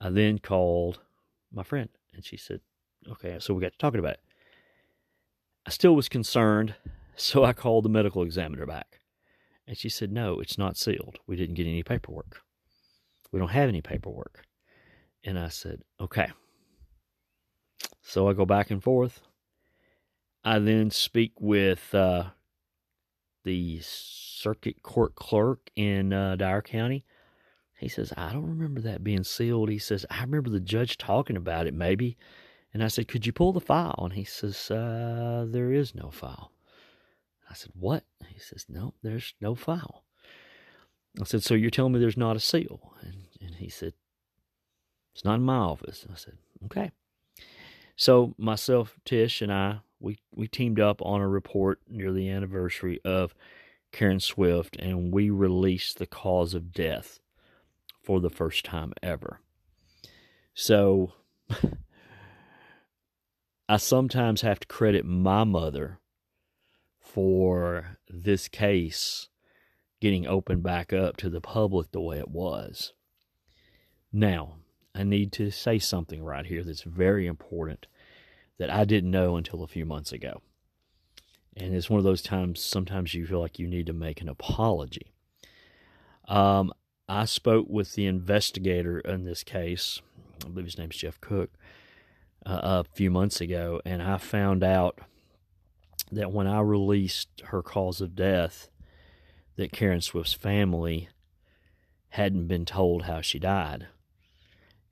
I 0.00 0.10
then 0.10 0.38
called 0.38 1.00
my 1.52 1.62
friend, 1.62 1.88
and 2.14 2.24
she 2.24 2.36
said, 2.36 2.60
okay, 3.10 3.38
so 3.40 3.54
we 3.54 3.62
got 3.62 3.72
to 3.72 3.78
talking 3.78 4.00
about 4.00 4.14
it. 4.14 4.20
I 5.66 5.70
still 5.70 5.96
was 5.96 6.08
concerned, 6.08 6.74
so 7.16 7.44
I 7.44 7.52
called 7.52 7.84
the 7.84 7.90
medical 7.90 8.22
examiner 8.22 8.66
back. 8.66 9.00
And 9.66 9.76
she 9.76 9.88
said, 9.90 10.12
no, 10.12 10.40
it's 10.40 10.56
not 10.56 10.78
sealed. 10.78 11.18
We 11.26 11.36
didn't 11.36 11.56
get 11.56 11.66
any 11.66 11.82
paperwork. 11.82 12.40
We 13.32 13.38
don't 13.38 13.50
have 13.50 13.68
any 13.68 13.82
paperwork. 13.82 14.44
And 15.24 15.38
I 15.38 15.48
said, 15.48 15.82
okay. 16.00 16.30
So 18.08 18.26
I 18.26 18.32
go 18.32 18.46
back 18.46 18.70
and 18.70 18.82
forth. 18.82 19.20
I 20.42 20.60
then 20.60 20.90
speak 20.90 21.32
with 21.38 21.94
uh, 21.94 22.30
the 23.44 23.80
circuit 23.82 24.82
court 24.82 25.14
clerk 25.14 25.70
in 25.76 26.14
uh, 26.14 26.36
Dyer 26.36 26.62
County. 26.62 27.04
He 27.78 27.86
says, 27.86 28.14
I 28.16 28.32
don't 28.32 28.48
remember 28.48 28.80
that 28.80 29.04
being 29.04 29.24
sealed. 29.24 29.68
He 29.68 29.78
says, 29.78 30.06
I 30.10 30.22
remember 30.22 30.48
the 30.48 30.58
judge 30.58 30.96
talking 30.96 31.36
about 31.36 31.66
it, 31.66 31.74
maybe. 31.74 32.16
And 32.72 32.82
I 32.82 32.88
said, 32.88 33.08
Could 33.08 33.26
you 33.26 33.32
pull 33.34 33.52
the 33.52 33.60
file? 33.60 33.98
And 33.98 34.14
he 34.14 34.24
says, 34.24 34.70
uh, 34.70 35.44
There 35.46 35.70
is 35.70 35.94
no 35.94 36.10
file. 36.10 36.50
I 37.50 37.52
said, 37.52 37.72
What? 37.78 38.04
He 38.26 38.38
says, 38.38 38.64
No, 38.70 38.94
there's 39.02 39.34
no 39.38 39.54
file. 39.54 40.02
I 41.20 41.24
said, 41.24 41.42
So 41.42 41.52
you're 41.52 41.70
telling 41.70 41.92
me 41.92 42.00
there's 42.00 42.16
not 42.16 42.36
a 42.36 42.40
seal? 42.40 42.94
And, 43.02 43.26
and 43.42 43.56
he 43.56 43.68
said, 43.68 43.92
it's 45.14 45.24
not 45.24 45.34
in 45.34 45.42
my 45.42 45.56
office. 45.56 46.06
I 46.10 46.14
said, 46.14 46.38
okay. 46.66 46.92
So 47.98 48.34
myself, 48.38 48.96
Tish, 49.04 49.42
and 49.42 49.52
I, 49.52 49.80
we, 49.98 50.20
we 50.32 50.46
teamed 50.46 50.78
up 50.78 51.02
on 51.02 51.20
a 51.20 51.28
report 51.28 51.80
near 51.88 52.12
the 52.12 52.30
anniversary 52.30 53.00
of 53.04 53.34
Karen 53.90 54.20
Swift, 54.20 54.76
and 54.76 55.12
we 55.12 55.30
released 55.30 55.98
the 55.98 56.06
cause 56.06 56.54
of 56.54 56.72
death 56.72 57.18
for 58.00 58.20
the 58.20 58.30
first 58.30 58.64
time 58.64 58.92
ever. 59.02 59.40
So 60.54 61.14
I 63.68 63.78
sometimes 63.78 64.42
have 64.42 64.60
to 64.60 64.68
credit 64.68 65.04
my 65.04 65.42
mother 65.42 65.98
for 67.00 67.98
this 68.08 68.46
case 68.46 69.28
getting 70.00 70.24
opened 70.24 70.62
back 70.62 70.92
up 70.92 71.16
to 71.16 71.28
the 71.28 71.40
public 71.40 71.90
the 71.90 72.00
way 72.00 72.20
it 72.20 72.30
was. 72.30 72.92
Now, 74.12 74.58
I 74.98 75.04
need 75.04 75.30
to 75.34 75.52
say 75.52 75.78
something 75.78 76.24
right 76.24 76.44
here 76.44 76.64
that's 76.64 76.82
very 76.82 77.28
important 77.28 77.86
that 78.58 78.68
I 78.68 78.84
didn't 78.84 79.12
know 79.12 79.36
until 79.36 79.62
a 79.62 79.68
few 79.68 79.86
months 79.86 80.10
ago. 80.10 80.42
And 81.56 81.72
it's 81.72 81.88
one 81.88 81.98
of 81.98 82.04
those 82.04 82.20
times 82.20 82.60
sometimes 82.60 83.14
you 83.14 83.24
feel 83.24 83.38
like 83.38 83.60
you 83.60 83.68
need 83.68 83.86
to 83.86 83.92
make 83.92 84.20
an 84.20 84.28
apology. 84.28 85.12
Um, 86.26 86.72
I 87.08 87.26
spoke 87.26 87.66
with 87.68 87.94
the 87.94 88.06
investigator 88.06 88.98
in 88.98 89.22
this 89.22 89.44
case, 89.44 90.02
I 90.44 90.48
believe 90.48 90.66
his 90.66 90.78
name's 90.78 90.96
Jeff 90.96 91.20
Cook, 91.20 91.50
uh, 92.44 92.60
a 92.62 92.84
few 92.92 93.10
months 93.10 93.40
ago, 93.40 93.80
and 93.84 94.02
I 94.02 94.18
found 94.18 94.64
out 94.64 94.98
that 96.10 96.32
when 96.32 96.48
I 96.48 96.60
released 96.60 97.28
her 97.46 97.62
cause 97.62 98.00
of 98.00 98.16
death, 98.16 98.68
that 99.54 99.70
Karen 99.70 100.00
Swift's 100.00 100.34
family 100.34 101.08
hadn't 102.10 102.48
been 102.48 102.64
told 102.64 103.04
how 103.04 103.20
she 103.20 103.38
died 103.38 103.86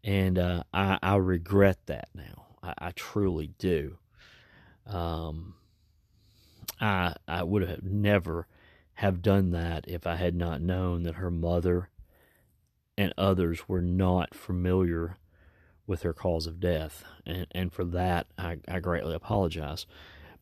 and 0.07 0.39
uh, 0.39 0.63
I, 0.73 0.99
I 1.03 1.17
regret 1.17 1.79
that 1.87 2.09
now. 2.15 2.47
I, 2.63 2.75
I 2.79 2.91
truly 2.93 3.53
do. 3.59 3.99
Um, 4.87 5.55
I 6.81 7.15
I 7.27 7.43
would 7.43 7.69
have 7.69 7.83
never 7.83 8.47
have 8.95 9.21
done 9.21 9.51
that 9.51 9.85
if 9.89 10.07
I 10.07 10.15
had 10.15 10.35
not 10.35 10.63
known 10.63 11.03
that 11.03 11.17
her 11.17 11.31
mother 11.31 11.91
and 12.97 13.13
others 13.19 13.69
were 13.69 13.83
not 13.83 14.35
familiar 14.35 15.17
with 15.87 16.03
her 16.03 16.13
cause 16.13 16.47
of 16.47 16.61
death, 16.61 17.05
and 17.27 17.49
and 17.51 17.73
for 17.73 17.85
that 17.85 18.29
I, 18.39 18.59
I 18.69 18.79
greatly 18.79 19.15
apologize. 19.15 19.87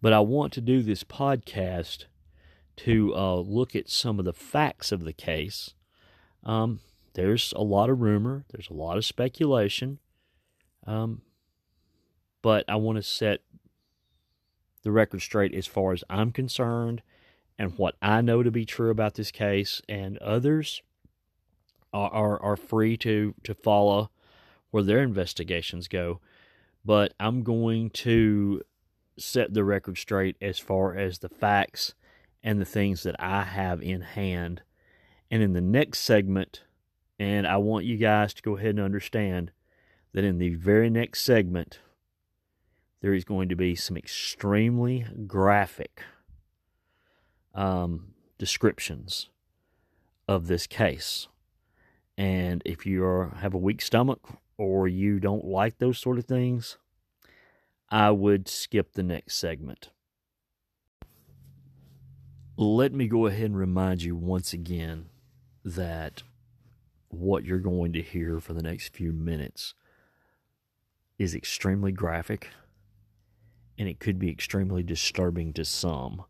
But 0.02 0.12
I 0.12 0.20
want 0.20 0.52
to 0.52 0.60
do 0.60 0.82
this 0.82 1.02
podcast 1.04 2.04
to 2.76 3.14
uh, 3.14 3.36
look 3.36 3.74
at 3.74 3.88
some 3.88 4.18
of 4.18 4.26
the 4.26 4.34
facts 4.34 4.92
of 4.92 5.04
the 5.04 5.14
case. 5.14 5.72
Um, 6.42 6.80
there's 7.14 7.52
a 7.56 7.62
lot 7.62 7.90
of 7.90 8.00
rumor, 8.00 8.44
there's 8.50 8.68
a 8.70 8.74
lot 8.74 8.96
of 8.96 9.04
speculation, 9.04 9.98
um, 10.86 11.22
but 12.42 12.64
I 12.68 12.76
want 12.76 12.96
to 12.96 13.02
set 13.02 13.40
the 14.82 14.92
record 14.92 15.22
straight 15.22 15.54
as 15.54 15.66
far 15.66 15.92
as 15.92 16.04
I'm 16.10 16.30
concerned 16.30 17.02
and 17.58 17.78
what 17.78 17.96
I 18.02 18.20
know 18.20 18.42
to 18.42 18.50
be 18.50 18.64
true 18.64 18.90
about 18.90 19.14
this 19.14 19.30
case, 19.30 19.80
and 19.88 20.18
others 20.18 20.82
are, 21.92 22.10
are, 22.10 22.42
are 22.42 22.56
free 22.56 22.96
to, 22.98 23.34
to 23.44 23.54
follow 23.54 24.10
where 24.70 24.82
their 24.82 25.02
investigations 25.02 25.88
go. 25.88 26.20
But 26.84 27.14
I'm 27.20 27.42
going 27.42 27.90
to 27.90 28.62
set 29.16 29.54
the 29.54 29.64
record 29.64 29.96
straight 29.96 30.36
as 30.42 30.58
far 30.58 30.96
as 30.96 31.18
the 31.18 31.28
facts 31.28 31.94
and 32.42 32.60
the 32.60 32.66
things 32.66 33.04
that 33.04 33.16
I 33.18 33.44
have 33.44 33.80
in 33.80 34.00
hand. 34.00 34.62
And 35.30 35.42
in 35.42 35.52
the 35.52 35.60
next 35.60 36.00
segment, 36.00 36.64
and 37.18 37.46
I 37.46 37.56
want 37.58 37.84
you 37.84 37.96
guys 37.96 38.34
to 38.34 38.42
go 38.42 38.56
ahead 38.56 38.70
and 38.70 38.80
understand 38.80 39.52
that 40.12 40.24
in 40.24 40.38
the 40.38 40.54
very 40.54 40.90
next 40.90 41.22
segment, 41.22 41.80
there 43.00 43.14
is 43.14 43.24
going 43.24 43.48
to 43.48 43.56
be 43.56 43.74
some 43.74 43.96
extremely 43.96 45.04
graphic 45.26 46.02
um, 47.54 48.14
descriptions 48.38 49.28
of 50.26 50.46
this 50.46 50.66
case. 50.66 51.28
And 52.16 52.62
if 52.64 52.86
you 52.86 53.04
are, 53.04 53.36
have 53.40 53.54
a 53.54 53.58
weak 53.58 53.82
stomach 53.82 54.20
or 54.56 54.88
you 54.88 55.20
don't 55.20 55.44
like 55.44 55.78
those 55.78 55.98
sort 55.98 56.18
of 56.18 56.24
things, 56.24 56.78
I 57.90 58.10
would 58.10 58.48
skip 58.48 58.92
the 58.92 59.02
next 59.02 59.36
segment. 59.36 59.90
Let 62.56 62.92
me 62.92 63.08
go 63.08 63.26
ahead 63.26 63.46
and 63.46 63.56
remind 63.56 64.02
you 64.02 64.14
once 64.14 64.52
again 64.52 65.06
that 65.64 66.22
what 67.18 67.44
you're 67.44 67.58
going 67.58 67.92
to 67.92 68.02
hear 68.02 68.40
for 68.40 68.52
the 68.52 68.62
next 68.62 68.94
few 68.94 69.12
minutes 69.12 69.74
is 71.18 71.34
extremely 71.34 71.92
graphic 71.92 72.48
and 73.78 73.88
it 73.88 74.00
could 74.00 74.18
be 74.18 74.30
extremely 74.30 74.82
disturbing 74.82 75.52
to 75.52 75.64
some. 75.64 76.24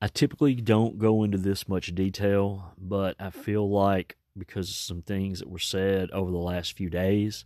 I 0.00 0.08
typically 0.08 0.54
don't 0.56 0.98
go 0.98 1.22
into 1.22 1.38
this 1.38 1.68
much 1.68 1.94
detail, 1.94 2.74
but 2.76 3.16
I 3.18 3.30
feel 3.30 3.68
like 3.68 4.16
because 4.36 4.68
of 4.68 4.76
some 4.76 5.02
things 5.02 5.38
that 5.38 5.48
were 5.48 5.58
said 5.58 6.10
over 6.10 6.30
the 6.30 6.36
last 6.36 6.76
few 6.76 6.90
days 6.90 7.44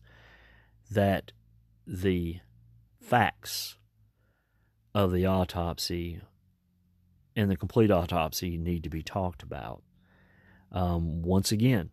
that 0.90 1.32
the 1.86 2.40
facts 3.00 3.76
of 4.94 5.12
the 5.12 5.26
autopsy 5.26 6.20
and 7.36 7.50
the 7.50 7.56
complete 7.56 7.90
autopsy 7.90 8.56
need 8.56 8.82
to 8.82 8.90
be 8.90 9.02
talked 9.02 9.42
about. 9.42 9.82
Um, 10.72 11.22
once 11.22 11.52
again, 11.52 11.90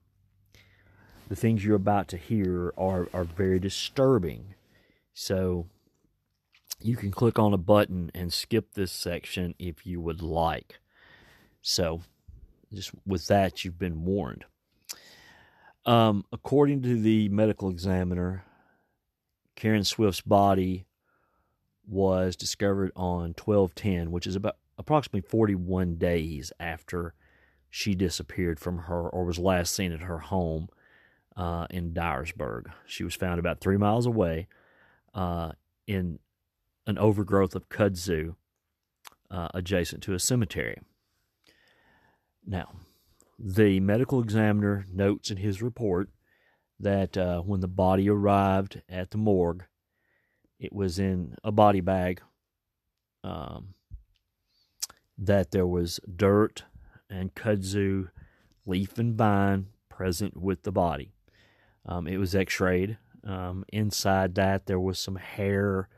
the 1.29 1.35
things 1.35 1.63
you're 1.63 1.75
about 1.75 2.07
to 2.09 2.17
hear 2.17 2.73
are, 2.77 3.07
are 3.13 3.23
very 3.23 3.59
disturbing. 3.59 4.55
So 5.13 5.67
you 6.81 6.95
can 6.95 7.11
click 7.11 7.39
on 7.39 7.53
a 7.53 7.57
button 7.57 8.11
and 8.13 8.31
skip 8.31 8.73
this 8.73 8.91
section 8.91 9.55
if 9.59 9.85
you 9.85 9.99
would 9.99 10.21
like. 10.21 10.79
So, 11.61 12.01
just 12.73 12.91
with 13.05 13.27
that, 13.27 13.65
you've 13.65 13.79
been 13.79 14.05
warned. 14.05 14.45
Um, 15.85 16.25
according 16.31 16.83
to 16.83 16.99
the 16.99 17.29
medical 17.29 17.69
examiner, 17.69 18.43
Karen 19.55 19.83
Swift's 19.83 20.21
body 20.21 20.85
was 21.87 22.35
discovered 22.35 22.91
on 22.95 23.33
1210, 23.33 24.11
which 24.11 24.27
is 24.27 24.35
about 24.35 24.57
approximately 24.77 25.27
41 25.27 25.95
days 25.95 26.51
after 26.59 27.13
she 27.69 27.95
disappeared 27.95 28.59
from 28.59 28.79
her 28.79 29.09
or 29.09 29.25
was 29.25 29.39
last 29.39 29.73
seen 29.73 29.91
at 29.91 30.01
her 30.01 30.19
home 30.19 30.69
uh, 31.37 31.67
in 31.69 31.93
Dyersburg. 31.93 32.65
She 32.85 33.03
was 33.03 33.15
found 33.15 33.39
about 33.39 33.61
three 33.61 33.77
miles 33.77 34.05
away 34.05 34.47
uh, 35.13 35.51
in 35.85 36.19
an 36.87 36.97
overgrowth 36.97 37.55
of 37.55 37.69
kudzu 37.69 38.35
uh, 39.29 39.49
adjacent 39.53 40.01
to 40.03 40.13
a 40.13 40.19
cemetery. 40.19 40.79
Now, 42.45 42.71
the 43.37 43.79
medical 43.79 44.21
examiner 44.21 44.85
notes 44.91 45.29
in 45.29 45.37
his 45.37 45.61
report 45.61 46.09
that 46.79 47.17
uh, 47.17 47.41
when 47.41 47.59
the 47.59 47.67
body 47.67 48.09
arrived 48.09 48.81
at 48.89 49.11
the 49.11 49.17
morgue, 49.17 49.65
it 50.59 50.73
was 50.73 50.97
in 50.97 51.35
a 51.43 51.51
body 51.51 51.81
bag, 51.81 52.21
um, 53.23 53.73
that 55.17 55.51
there 55.51 55.67
was 55.67 55.99
dirt 56.15 56.63
and 57.09 57.35
kudzu, 57.35 58.09
leaf 58.65 58.97
and 58.97 59.15
vine 59.15 59.67
present 59.89 60.37
with 60.37 60.63
the 60.63 60.71
body. 60.71 61.11
Um, 61.87 62.07
it 62.07 62.17
was 62.17 62.35
x 62.35 62.59
rayed. 62.59 62.97
Um, 63.23 63.65
inside 63.69 64.35
that, 64.35 64.65
there 64.65 64.79
was 64.79 64.99
some 64.99 65.15
hair 65.15 65.89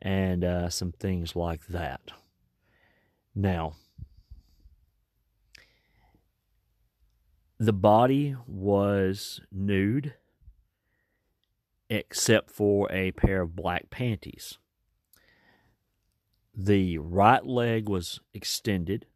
and 0.00 0.44
uh, 0.44 0.68
some 0.68 0.92
things 0.92 1.36
like 1.36 1.66
that. 1.68 2.00
Now, 3.34 3.74
the 7.58 7.72
body 7.72 8.36
was 8.46 9.40
nude 9.52 10.14
except 11.88 12.50
for 12.50 12.90
a 12.92 13.10
pair 13.12 13.42
of 13.42 13.56
black 13.56 13.90
panties. 13.90 14.58
The 16.54 16.98
right 16.98 17.44
leg 17.44 17.88
was 17.88 18.20
extended, 18.32 19.06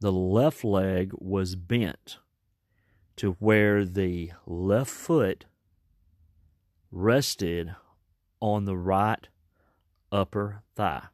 the 0.00 0.12
left 0.12 0.64
leg 0.64 1.12
was 1.14 1.54
bent 1.54 2.18
to 3.16 3.32
where 3.32 3.84
the 3.84 4.32
left 4.46 4.90
foot 4.90 5.44
rested 6.90 7.74
on 8.40 8.64
the 8.64 8.76
right 8.76 9.28
upper 10.10 10.62
thigh. 10.74 11.04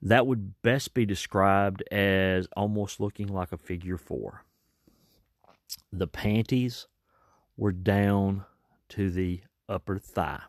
That 0.00 0.26
would 0.26 0.60
best 0.62 0.94
be 0.94 1.04
described 1.04 1.82
as 1.90 2.46
almost 2.56 3.00
looking 3.00 3.26
like 3.26 3.50
a 3.50 3.58
figure 3.58 3.98
four. 3.98 4.44
The 5.92 6.06
panties 6.06 6.86
were 7.56 7.72
down 7.72 8.44
to 8.90 9.10
the 9.10 9.40
upper 9.68 9.98
thigh. 9.98 10.42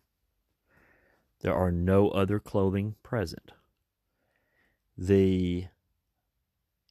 There 1.41 1.55
are 1.55 1.71
no 1.71 2.09
other 2.09 2.39
clothing 2.39 2.95
present. 3.01 3.51
The 4.97 5.67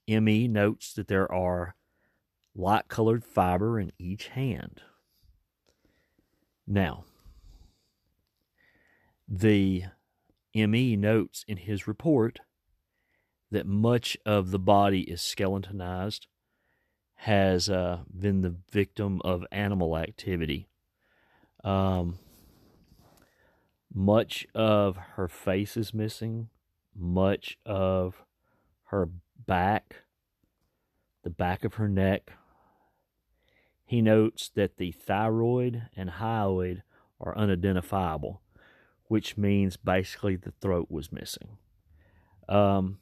ME 0.09 0.49
notes 0.49 0.93
that 0.95 1.09
there 1.09 1.31
are 1.31 1.76
light 2.57 2.89
colored 2.89 3.25
fiber 3.25 3.79
in 3.79 3.93
each 3.99 4.29
hand. 4.29 4.81
Now, 6.67 7.05
the 9.29 9.85
ME 10.55 10.97
notes 10.97 11.45
in 11.47 11.59
his 11.59 11.87
report 11.87 12.41
that 13.51 13.67
much 13.67 14.17
of 14.27 14.51
the 14.51 14.59
body 14.59 15.03
is 15.03 15.21
skeletonized, 15.21 16.27
has 17.21 17.71
uh, 17.71 18.01
been 18.19 18.43
the 18.43 18.57
victim 18.71 19.21
of 19.25 19.45
animal 19.53 19.97
activity. 19.97 20.69
Um, 21.63 22.19
much 23.93 24.47
of 24.55 24.97
her 25.15 25.29
face 25.29 25.77
is 25.77 25.95
missing, 25.95 26.49
much 26.95 27.59
of 27.65 28.23
her 28.85 29.09
back, 29.47 30.03
the 31.23 31.31
back 31.31 31.65
of 31.65 31.75
her 31.75 31.89
neck. 31.89 32.33
He 33.87 34.03
notes 34.03 34.51
that 34.55 34.77
the 34.77 34.93
thyroid 34.93 35.89
and 35.97 36.11
hyoid 36.11 36.83
are 37.21 37.39
unidentifiable 37.39 38.43
which 39.09 39.37
means 39.37 39.77
basically 39.77 40.37
the 40.37 40.53
throat 40.61 40.89
was 40.91 41.13
missing. 41.13 41.59
Um, 42.49 42.99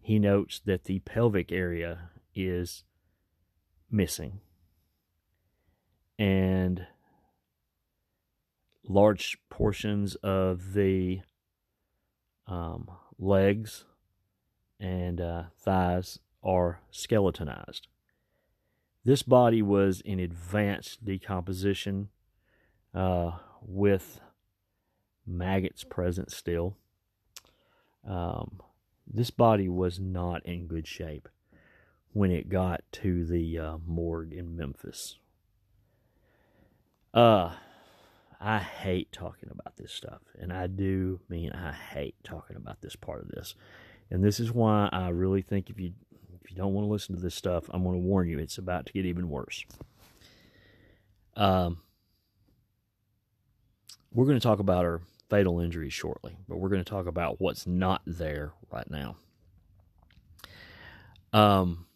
he 0.00 0.18
notes 0.18 0.60
that 0.64 0.84
the 0.84 1.00
pelvic 1.00 1.50
area 1.50 2.10
is 2.34 2.84
missing. 3.90 4.40
And 6.18 6.86
large 8.84 9.38
portions 9.50 10.14
of 10.16 10.74
the 10.74 11.20
um, 12.46 12.90
legs 13.18 13.84
and 14.78 15.20
uh, 15.20 15.44
thighs 15.58 16.20
are 16.42 16.80
skeletonized. 16.90 17.88
This 19.06 19.22
body 19.22 19.62
was 19.62 20.00
in 20.00 20.18
advanced 20.18 21.04
decomposition 21.04 22.08
uh, 22.92 23.38
with 23.62 24.18
maggots 25.24 25.84
present 25.84 26.32
still. 26.32 26.76
Um, 28.04 28.60
this 29.06 29.30
body 29.30 29.68
was 29.68 30.00
not 30.00 30.44
in 30.44 30.66
good 30.66 30.88
shape 30.88 31.28
when 32.14 32.32
it 32.32 32.48
got 32.48 32.80
to 32.94 33.24
the 33.24 33.56
uh, 33.56 33.76
morgue 33.86 34.32
in 34.32 34.56
Memphis. 34.56 35.20
Uh, 37.14 37.52
I 38.40 38.58
hate 38.58 39.12
talking 39.12 39.50
about 39.52 39.76
this 39.76 39.92
stuff, 39.92 40.22
and 40.36 40.52
I 40.52 40.66
do 40.66 41.20
mean 41.28 41.52
I 41.52 41.70
hate 41.70 42.16
talking 42.24 42.56
about 42.56 42.80
this 42.80 42.96
part 42.96 43.22
of 43.22 43.28
this. 43.28 43.54
And 44.10 44.24
this 44.24 44.40
is 44.40 44.50
why 44.50 44.88
I 44.90 45.10
really 45.10 45.42
think 45.42 45.70
if 45.70 45.78
you 45.78 45.92
if 46.46 46.52
you 46.52 46.56
don't 46.56 46.74
want 46.74 46.86
to 46.86 46.90
listen 46.90 47.16
to 47.16 47.20
this 47.20 47.34
stuff, 47.34 47.64
I'm 47.70 47.82
going 47.82 47.96
to 47.96 48.06
warn 48.06 48.28
you, 48.28 48.38
it's 48.38 48.56
about 48.56 48.86
to 48.86 48.92
get 48.92 49.04
even 49.04 49.28
worse. 49.28 49.64
Um, 51.34 51.78
we're 54.12 54.26
going 54.26 54.38
to 54.38 54.46
talk 54.46 54.60
about 54.60 54.84
our 54.84 55.00
fatal 55.28 55.58
injuries 55.58 55.92
shortly, 55.92 56.36
but 56.48 56.58
we're 56.58 56.68
going 56.68 56.84
to 56.84 56.88
talk 56.88 57.08
about 57.08 57.40
what's 57.40 57.66
not 57.66 58.00
there 58.06 58.52
right 58.70 58.88
now. 58.88 59.16
Um, 61.32 61.86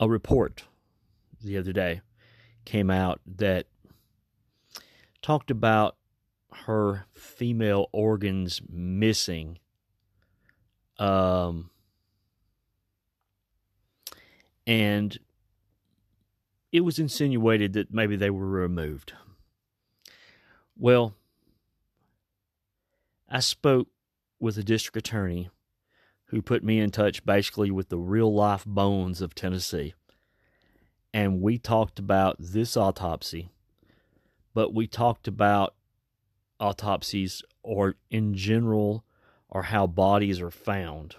a 0.00 0.08
report 0.08 0.64
the 1.44 1.58
other 1.58 1.72
day 1.72 2.00
came 2.64 2.90
out 2.90 3.20
that 3.36 3.66
talked 5.22 5.52
about 5.52 5.94
her 6.66 7.06
female 7.14 7.86
organs 7.92 8.60
missing. 8.68 9.58
Um, 10.98 11.70
and 14.70 15.18
it 16.70 16.82
was 16.82 17.00
insinuated 17.00 17.72
that 17.72 17.92
maybe 17.92 18.14
they 18.14 18.30
were 18.30 18.46
removed. 18.46 19.14
Well, 20.78 21.16
I 23.28 23.40
spoke 23.40 23.88
with 24.38 24.56
a 24.56 24.62
district 24.62 24.96
attorney 24.96 25.50
who 26.26 26.40
put 26.40 26.62
me 26.62 26.78
in 26.78 26.92
touch 26.92 27.26
basically 27.26 27.72
with 27.72 27.88
the 27.88 27.98
real 27.98 28.32
life 28.32 28.64
bones 28.64 29.20
of 29.20 29.34
Tennessee. 29.34 29.94
And 31.12 31.42
we 31.42 31.58
talked 31.58 31.98
about 31.98 32.36
this 32.38 32.76
autopsy, 32.76 33.50
but 34.54 34.72
we 34.72 34.86
talked 34.86 35.26
about 35.26 35.74
autopsies 36.60 37.42
or 37.64 37.96
in 38.08 38.34
general 38.34 39.04
or 39.48 39.64
how 39.64 39.88
bodies 39.88 40.40
are 40.40 40.52
found. 40.52 41.16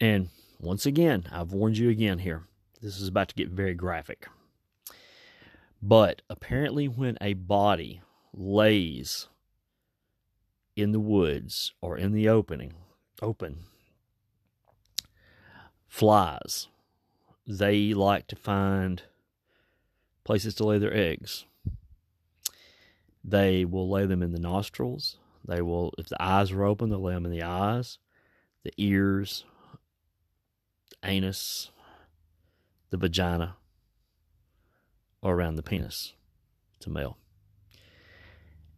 And 0.00 0.28
once 0.62 0.86
again, 0.86 1.24
I've 1.32 1.52
warned 1.52 1.76
you 1.76 1.90
again 1.90 2.20
here. 2.20 2.44
This 2.80 3.00
is 3.00 3.08
about 3.08 3.28
to 3.28 3.34
get 3.34 3.48
very 3.48 3.74
graphic. 3.74 4.28
But 5.82 6.22
apparently, 6.30 6.86
when 6.86 7.18
a 7.20 7.34
body 7.34 8.00
lays 8.32 9.28
in 10.76 10.92
the 10.92 11.00
woods 11.00 11.72
or 11.80 11.98
in 11.98 12.12
the 12.12 12.28
opening, 12.28 12.74
open, 13.20 13.64
flies, 15.88 16.68
they 17.44 17.92
like 17.92 18.28
to 18.28 18.36
find 18.36 19.02
places 20.22 20.54
to 20.54 20.64
lay 20.64 20.78
their 20.78 20.96
eggs. 20.96 21.44
They 23.24 23.64
will 23.64 23.90
lay 23.90 24.06
them 24.06 24.22
in 24.22 24.32
the 24.32 24.38
nostrils. 24.38 25.18
They 25.44 25.60
will, 25.60 25.92
if 25.98 26.08
the 26.08 26.22
eyes 26.22 26.52
are 26.52 26.62
open, 26.62 26.88
they'll 26.88 27.02
lay 27.02 27.14
them 27.14 27.26
in 27.26 27.32
the 27.32 27.42
eyes, 27.42 27.98
the 28.62 28.72
ears, 28.76 29.44
anus, 31.04 31.70
the 32.90 32.96
vagina, 32.96 33.56
or 35.22 35.34
around 35.34 35.56
the 35.56 35.62
penis. 35.62 36.14
It's 36.76 36.86
a 36.86 36.90
male. 36.90 37.16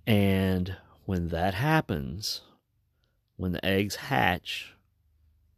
And 0.07 0.77
when 1.05 1.29
that 1.29 1.55
happens, 1.55 2.43
when 3.37 3.53
the 3.53 3.65
eggs 3.65 3.97
hatch, 3.97 4.75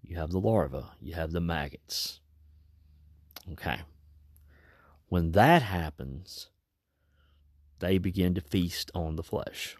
you 0.02 0.16
have 0.16 0.30
the 0.30 0.40
larva, 0.40 0.92
you 1.00 1.14
have 1.14 1.32
the 1.32 1.40
maggots. 1.40 2.20
Okay. 3.52 3.80
When 5.08 5.32
that 5.32 5.62
happens, 5.62 6.48
they 7.78 7.98
begin 7.98 8.34
to 8.34 8.40
feast 8.40 8.90
on 8.94 9.16
the 9.16 9.22
flesh. 9.22 9.76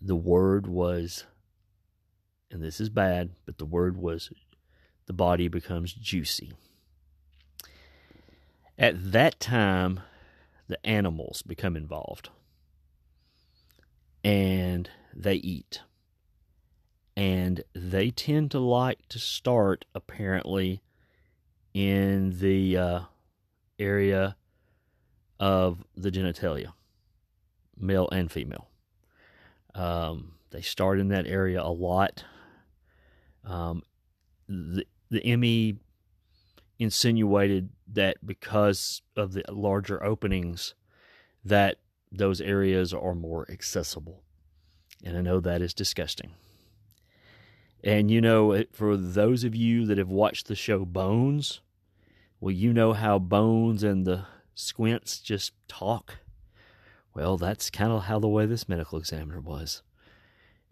The 0.00 0.16
word 0.16 0.66
was, 0.66 1.24
and 2.50 2.62
this 2.62 2.80
is 2.80 2.88
bad, 2.88 3.30
but 3.44 3.58
the 3.58 3.64
word 3.64 3.96
was 3.96 4.30
the 5.10 5.14
body 5.14 5.48
becomes 5.48 5.92
juicy. 5.92 6.52
At 8.78 9.10
that 9.10 9.40
time, 9.40 9.98
the 10.68 10.78
animals 10.86 11.42
become 11.42 11.74
involved 11.74 12.28
and 14.22 14.88
they 15.12 15.34
eat. 15.34 15.80
And 17.16 17.64
they 17.74 18.10
tend 18.12 18.52
to 18.52 18.60
like 18.60 19.08
to 19.08 19.18
start, 19.18 19.84
apparently, 19.96 20.80
in 21.74 22.38
the 22.38 22.76
uh, 22.76 23.00
area 23.80 24.36
of 25.40 25.82
the 25.96 26.12
genitalia, 26.12 26.72
male 27.76 28.08
and 28.12 28.30
female. 28.30 28.68
Um, 29.74 30.34
they 30.50 30.62
start 30.62 31.00
in 31.00 31.08
that 31.08 31.26
area 31.26 31.60
a 31.60 31.72
lot. 31.72 32.22
Um, 33.44 33.82
the 35.10 35.36
ME 35.36 35.76
insinuated 36.78 37.70
that 37.86 38.24
because 38.24 39.02
of 39.16 39.32
the 39.32 39.44
larger 39.50 40.02
openings 40.02 40.74
that 41.44 41.76
those 42.10 42.40
areas 42.40 42.92
are 42.92 43.14
more 43.14 43.46
accessible. 43.50 44.22
And 45.04 45.16
I 45.16 45.20
know 45.20 45.40
that 45.40 45.62
is 45.62 45.74
disgusting. 45.74 46.32
And 47.82 48.10
you 48.10 48.20
know, 48.20 48.64
for 48.72 48.96
those 48.96 49.44
of 49.44 49.54
you 49.54 49.86
that 49.86 49.98
have 49.98 50.10
watched 50.10 50.48
the 50.48 50.54
show 50.54 50.84
Bones, 50.84 51.60
well, 52.38 52.52
you 52.52 52.72
know 52.72 52.92
how 52.92 53.18
Bones 53.18 53.82
and 53.82 54.06
the 54.06 54.26
squints 54.54 55.18
just 55.18 55.52
talk. 55.68 56.16
Well, 57.14 57.36
that's 57.36 57.70
kind 57.70 57.92
of 57.92 58.04
how 58.04 58.18
the 58.18 58.28
way 58.28 58.46
this 58.46 58.68
medical 58.68 58.98
examiner 58.98 59.40
was. 59.40 59.82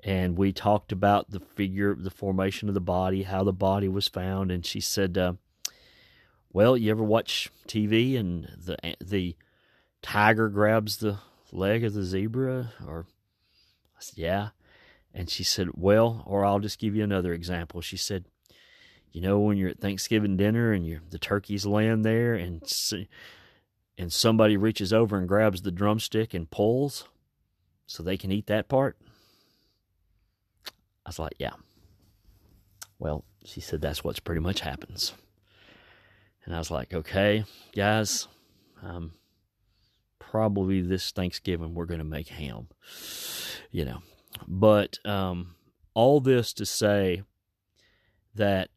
And 0.05 0.37
we 0.37 0.53
talked 0.53 0.93
about 0.93 1.31
the 1.31 1.41
figure, 1.41 1.95
the 1.95 2.11
formation 2.11 2.69
of 2.69 2.75
the 2.75 2.81
body, 2.81 3.25
how 3.25 3.43
the 3.43 3.53
body 3.53 3.89
was 3.89 4.07
found, 4.07 4.53
and 4.53 4.65
she 4.65 4.81
said, 4.81 5.19
uh, 5.19 5.33
well, 6.53 6.77
you 6.77 6.91
ever 6.91 7.03
watch 7.03 7.51
TV 7.67 8.19
and 8.19 8.45
the 8.57 8.77
the 9.05 9.37
tiger 10.01 10.49
grabs 10.49 10.99
the 10.99 11.19
leg 11.53 11.85
of 11.85 11.95
the 11.95 12.05
zebra? 12.05 12.73
Or 12.87 13.07
I 13.97 14.01
said, 14.01 14.19
yeah. 14.19 14.49
And 15.13 15.29
she 15.29 15.43
said, 15.43 15.71
well, 15.75 16.23
or 16.27 16.45
I'll 16.45 16.61
just 16.61 16.79
give 16.79 16.95
you 16.95 17.03
another 17.03 17.33
example. 17.33 17.81
She 17.81 17.97
said, 17.97 18.27
you 19.11 19.21
know, 19.21 19.41
when 19.41 19.57
you're 19.57 19.71
at 19.71 19.81
Thanksgiving 19.81 20.37
dinner 20.37 20.73
and 20.73 20.87
you 20.87 21.01
the 21.11 21.19
turkey's 21.19 21.67
laying 21.67 22.03
there 22.03 22.35
and 22.35 22.63
and 23.97 24.13
somebody 24.13 24.57
reaches 24.57 24.93
over 24.93 25.19
and 25.19 25.27
grabs 25.27 25.63
the 25.63 25.73
drumstick 25.73 26.35
and 26.35 26.51
pulls 26.51 27.09
so 27.87 28.03
they 28.03 28.17
can 28.17 28.31
eat 28.31 28.47
that 28.47 28.69
part. 28.69 28.97
I 31.09 31.11
was 31.11 31.19
like, 31.19 31.37
yeah. 31.39 31.55
Well, 32.99 33.25
she 33.43 33.63
said 33.63 33.81
that's 33.81 34.05
what's 34.05 34.21
pretty 34.21 34.43
much 34.43 34.61
happens. 34.61 35.15
And 36.45 36.55
I 36.55 36.59
was 36.59 36.71
like, 36.71 36.93
okay, 36.93 37.45
guys, 37.75 38.29
um, 38.83 39.13
probably 40.19 40.83
this 40.83 41.11
Thanksgiving 41.11 41.73
we're 41.73 41.87
going 41.87 42.01
to 42.01 42.05
make 42.05 42.29
ham, 42.29 42.69
you 43.71 43.87
know. 43.87 44.03
But 44.47 44.99
um, 45.07 45.55
all 45.95 46.21
this 46.21 46.53
to 46.53 46.67
say 46.67 47.23
that 48.35 48.69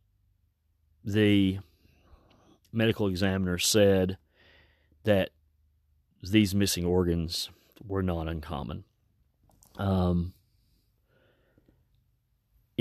the 1.03 1.59
medical 2.71 3.07
examiner 3.07 3.57
said 3.57 4.17
that 5.03 5.31
these 6.23 6.55
missing 6.55 6.85
organs 6.85 7.49
were 7.85 8.03
not 8.03 8.29
uncommon. 8.29 8.85
Um, 9.77 10.31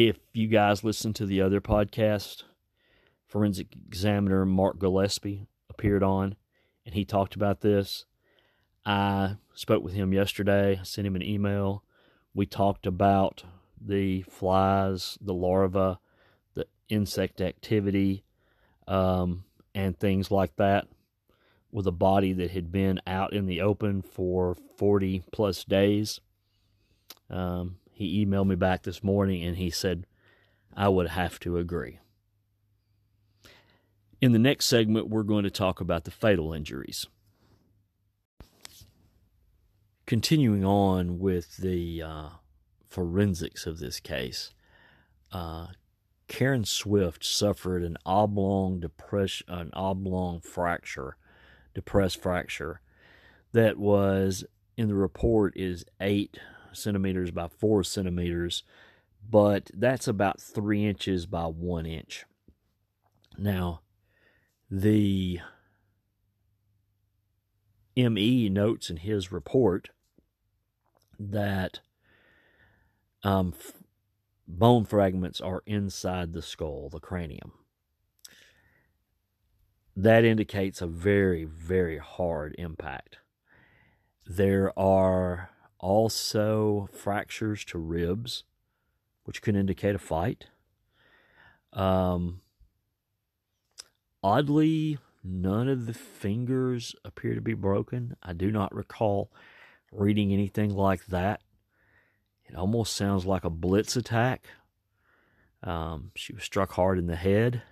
if 0.08 0.16
you 0.32 0.48
guys 0.48 0.82
listen 0.82 1.12
to 1.12 1.26
the 1.26 1.42
other 1.42 1.60
podcast, 1.60 2.44
forensic 3.26 3.66
examiner 3.86 4.46
Mark 4.46 4.78
Gillespie 4.78 5.46
appeared 5.68 6.02
on, 6.02 6.36
and 6.86 6.94
he 6.94 7.04
talked 7.04 7.34
about 7.34 7.60
this. 7.60 8.06
I 8.86 9.36
spoke 9.52 9.84
with 9.84 9.92
him 9.92 10.14
yesterday. 10.14 10.78
I 10.80 10.84
sent 10.84 11.06
him 11.06 11.16
an 11.16 11.22
email. 11.22 11.84
We 12.32 12.46
talked 12.46 12.86
about 12.86 13.44
the 13.78 14.22
flies, 14.22 15.18
the 15.20 15.34
larva, 15.34 15.98
the 16.54 16.66
insect 16.88 17.42
activity, 17.42 18.24
um, 18.88 19.44
and 19.74 19.98
things 19.98 20.30
like 20.30 20.56
that 20.56 20.88
with 21.70 21.86
a 21.86 21.92
body 21.92 22.32
that 22.32 22.52
had 22.52 22.72
been 22.72 23.02
out 23.06 23.34
in 23.34 23.44
the 23.44 23.60
open 23.60 24.00
for 24.00 24.56
40 24.78 25.24
plus 25.30 25.62
days. 25.64 26.20
Um, 27.28 27.76
he 28.00 28.24
emailed 28.24 28.46
me 28.46 28.54
back 28.54 28.84
this 28.84 29.04
morning 29.04 29.44
and 29.44 29.58
he 29.58 29.68
said, 29.68 30.06
I 30.74 30.88
would 30.88 31.08
have 31.08 31.38
to 31.40 31.58
agree. 31.58 31.98
In 34.22 34.32
the 34.32 34.38
next 34.38 34.64
segment, 34.64 35.10
we're 35.10 35.22
going 35.22 35.44
to 35.44 35.50
talk 35.50 35.82
about 35.82 36.04
the 36.04 36.10
fatal 36.10 36.54
injuries. 36.54 37.06
Continuing 40.06 40.64
on 40.64 41.18
with 41.18 41.58
the 41.58 42.02
uh, 42.02 42.28
forensics 42.88 43.66
of 43.66 43.80
this 43.80 44.00
case, 44.00 44.54
uh, 45.30 45.66
Karen 46.26 46.64
Swift 46.64 47.22
suffered 47.22 47.84
an 47.84 47.98
oblong 48.06 48.80
depression, 48.80 49.46
an 49.50 49.68
oblong 49.74 50.40
fracture 50.40 51.18
depressed 51.74 52.22
fracture 52.22 52.80
that 53.52 53.76
was 53.76 54.42
in 54.78 54.88
the 54.88 54.94
report 54.94 55.52
is 55.54 55.84
eight 56.00 56.38
centimeters 56.72 57.30
by 57.30 57.48
four 57.48 57.84
centimeters, 57.84 58.62
but 59.28 59.70
that's 59.74 60.08
about 60.08 60.40
three 60.40 60.86
inches 60.86 61.26
by 61.26 61.44
one 61.44 61.86
inch. 61.86 62.24
Now, 63.38 63.80
the 64.70 65.40
ME 67.96 68.48
notes 68.48 68.90
in 68.90 68.98
his 68.98 69.32
report 69.32 69.90
that 71.18 71.80
um, 73.22 73.54
f- 73.56 73.72
bone 74.48 74.84
fragments 74.84 75.40
are 75.40 75.62
inside 75.66 76.32
the 76.32 76.42
skull, 76.42 76.88
the 76.88 77.00
cranium. 77.00 77.52
That 79.96 80.24
indicates 80.24 80.80
a 80.80 80.86
very, 80.86 81.44
very 81.44 81.98
hard 81.98 82.54
impact. 82.58 83.18
There 84.26 84.76
are 84.78 85.49
also 85.80 86.88
fractures 86.92 87.64
to 87.64 87.78
ribs, 87.78 88.44
which 89.24 89.42
could 89.42 89.56
indicate 89.56 89.94
a 89.94 89.98
fight. 89.98 90.46
Um, 91.72 92.42
oddly, 94.22 94.98
none 95.24 95.68
of 95.68 95.86
the 95.86 95.94
fingers 95.94 96.94
appear 97.04 97.34
to 97.34 97.40
be 97.40 97.54
broken. 97.54 98.16
I 98.22 98.34
do 98.34 98.50
not 98.50 98.74
recall 98.74 99.30
reading 99.90 100.32
anything 100.32 100.74
like 100.74 101.06
that. 101.06 101.40
It 102.44 102.54
almost 102.56 102.94
sounds 102.94 103.26
like 103.26 103.44
a 103.44 103.50
blitz 103.50 103.96
attack. 103.96 104.48
Um, 105.62 106.10
she 106.14 106.32
was 106.32 106.44
struck 106.44 106.72
hard 106.72 106.98
in 106.98 107.06
the 107.06 107.16
head. 107.16 107.62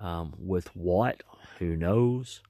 Um, 0.00 0.34
with 0.38 0.74
what? 0.76 1.22
Who 1.58 1.76
knows? 1.76 2.42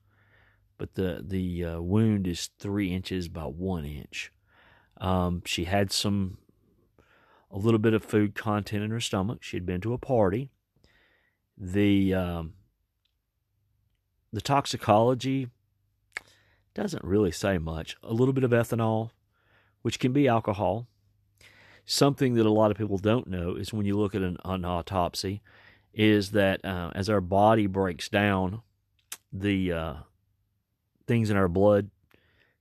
But 0.79 0.95
the 0.95 1.23
the 1.27 1.65
uh, 1.65 1.81
wound 1.81 2.27
is 2.27 2.51
three 2.59 2.95
inches 2.95 3.29
by 3.29 3.43
one 3.43 3.85
inch. 3.85 4.33
Um, 5.01 5.43
she 5.45 5.65
had 5.65 5.93
some 5.93 6.39
a 7.51 7.59
little 7.59 7.79
bit 7.79 7.95
of 7.95 8.05
food 8.05 8.35
content 8.35 8.85
in 8.85 8.91
her 8.91 9.01
stomach. 9.01 9.43
She 9.43 9.57
had 9.57 9.67
been 9.67 9.81
to 9.81 9.93
a 9.93 9.99
party. 9.99 10.51
The 11.57 12.15
um, 12.15 12.53
the 14.33 14.41
toxicology 14.41 15.49
doesn't 16.75 17.05
really 17.05 17.33
say 17.33 17.59
much. 17.59 17.97
A 18.03 18.13
little 18.13 18.35
bit 18.35 18.45
of 18.45 18.51
ethanol, 18.51 19.11
which 19.83 19.99
can 19.99 20.13
be 20.13 20.29
alcohol. 20.29 20.87
Something 21.85 22.35
that 22.35 22.47
a 22.47 22.53
lot 22.53 22.71
of 22.71 22.77
people 22.77 22.99
don't 22.99 23.27
know 23.27 23.55
is 23.55 23.73
when 23.73 23.87
you 23.87 23.99
look 23.99 24.15
at 24.15 24.23
an, 24.23 24.37
an 24.45 24.65
autopsy, 24.65 25.43
is 25.95 26.33
that 26.33 26.63
uh, 26.65 26.91
as 26.95 27.09
our 27.09 27.23
body 27.23 27.67
breaks 27.67 28.09
down, 28.11 28.61
the 29.33 29.73
uh, 29.73 29.95
things 31.09 31.31
in 31.31 31.37
our 31.37 31.49
blood 31.49 31.91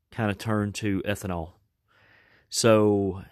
kind 0.09 0.31
of 0.31 0.37
turn 0.37 0.71
to 0.71 1.01
ethanol. 1.03 1.51
So 2.49 3.23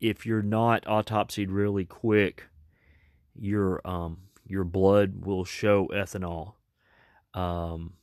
if 0.00 0.26
you're 0.26 0.42
not 0.42 0.84
autopsied 0.84 1.46
really 1.48 1.84
quick, 1.84 2.44
your 3.34 3.80
um, 3.86 4.18
your 4.46 4.64
blood 4.64 5.24
will 5.24 5.44
show 5.44 5.88
ethanol. 5.88 6.54
Um, 7.32 7.94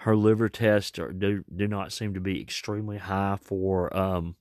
her 0.00 0.16
liver 0.16 0.48
tests 0.48 0.98
are, 0.98 1.12
do, 1.12 1.44
do 1.54 1.66
not 1.66 1.92
seem 1.92 2.14
to 2.14 2.20
be 2.20 2.40
extremely 2.40 2.98
high 2.98 3.38
for 3.40 3.94
um, 3.96 4.36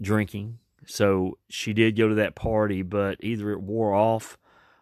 drinking. 0.00 0.58
So 0.86 1.38
she 1.48 1.72
did 1.72 1.96
go 1.96 2.08
to 2.08 2.14
that 2.16 2.34
party, 2.34 2.82
but 2.82 3.18
either 3.20 3.52
it 3.52 3.60
wore 3.60 3.94
off 3.94 4.36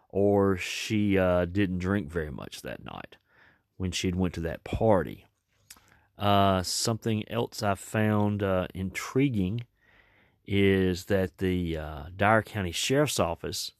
or 0.09 0.57
she 0.57 1.17
uh, 1.17 1.45
didn't 1.45 1.79
drink 1.79 2.09
very 2.09 2.31
much 2.31 2.61
that 2.61 2.83
night 2.83 3.17
when 3.77 3.91
she 3.91 4.11
went 4.11 4.33
to 4.35 4.41
that 4.41 4.63
party. 4.63 5.25
Uh, 6.17 6.61
something 6.61 7.23
else 7.29 7.63
I 7.63 7.75
found 7.75 8.43
uh, 8.43 8.67
intriguing 8.73 9.61
is 10.45 11.05
that 11.05 11.37
the 11.37 11.77
uh, 11.77 12.03
Dyer 12.15 12.41
County 12.41 12.71
Sheriff's 12.71 13.19
Office 13.19 13.71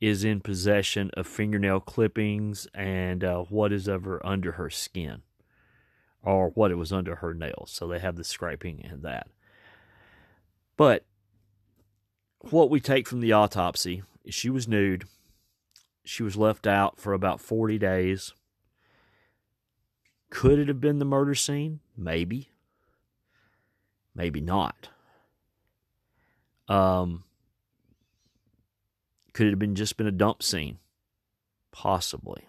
is 0.00 0.24
in 0.24 0.40
possession 0.40 1.10
of 1.14 1.26
fingernail 1.26 1.80
clippings 1.80 2.66
and 2.74 3.24
uh, 3.24 3.42
what 3.44 3.72
is 3.72 3.88
ever 3.88 4.24
under 4.24 4.52
her 4.52 4.68
skin 4.68 5.22
or 6.22 6.50
what 6.50 6.70
it 6.70 6.76
was 6.76 6.92
under 6.92 7.16
her 7.16 7.32
nails. 7.32 7.70
So 7.70 7.86
they 7.86 7.98
have 7.98 8.16
the 8.16 8.24
scraping 8.24 8.84
and 8.84 9.02
that. 9.02 9.28
But 10.76 11.04
what 12.40 12.70
we 12.70 12.80
take 12.80 13.08
from 13.08 13.20
the 13.20 13.32
autopsy 13.32 14.02
is 14.24 14.34
she 14.34 14.50
was 14.50 14.68
nude. 14.68 15.04
She 16.04 16.22
was 16.22 16.36
left 16.36 16.66
out 16.66 16.98
for 16.98 17.12
about 17.12 17.40
40 17.40 17.78
days. 17.78 18.32
Could 20.34 20.58
it 20.58 20.66
have 20.66 20.80
been 20.80 20.98
the 20.98 21.04
murder 21.04 21.36
scene? 21.36 21.78
Maybe. 21.96 22.50
Maybe 24.16 24.40
not. 24.40 24.88
Um, 26.66 27.22
could 29.32 29.46
it 29.46 29.50
have 29.50 29.60
been 29.60 29.76
just 29.76 29.96
been 29.96 30.08
a 30.08 30.12
dump 30.12 30.42
scene? 30.42 30.78
Possibly. 31.70 32.48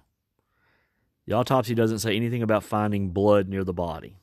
The 1.27 1.33
autopsy 1.33 1.75
doesn't 1.75 1.99
say 1.99 2.15
anything 2.15 2.41
about 2.41 2.63
finding 2.63 3.11
blood 3.11 3.47
near 3.47 3.63
the 3.63 3.71
body. 3.71 4.17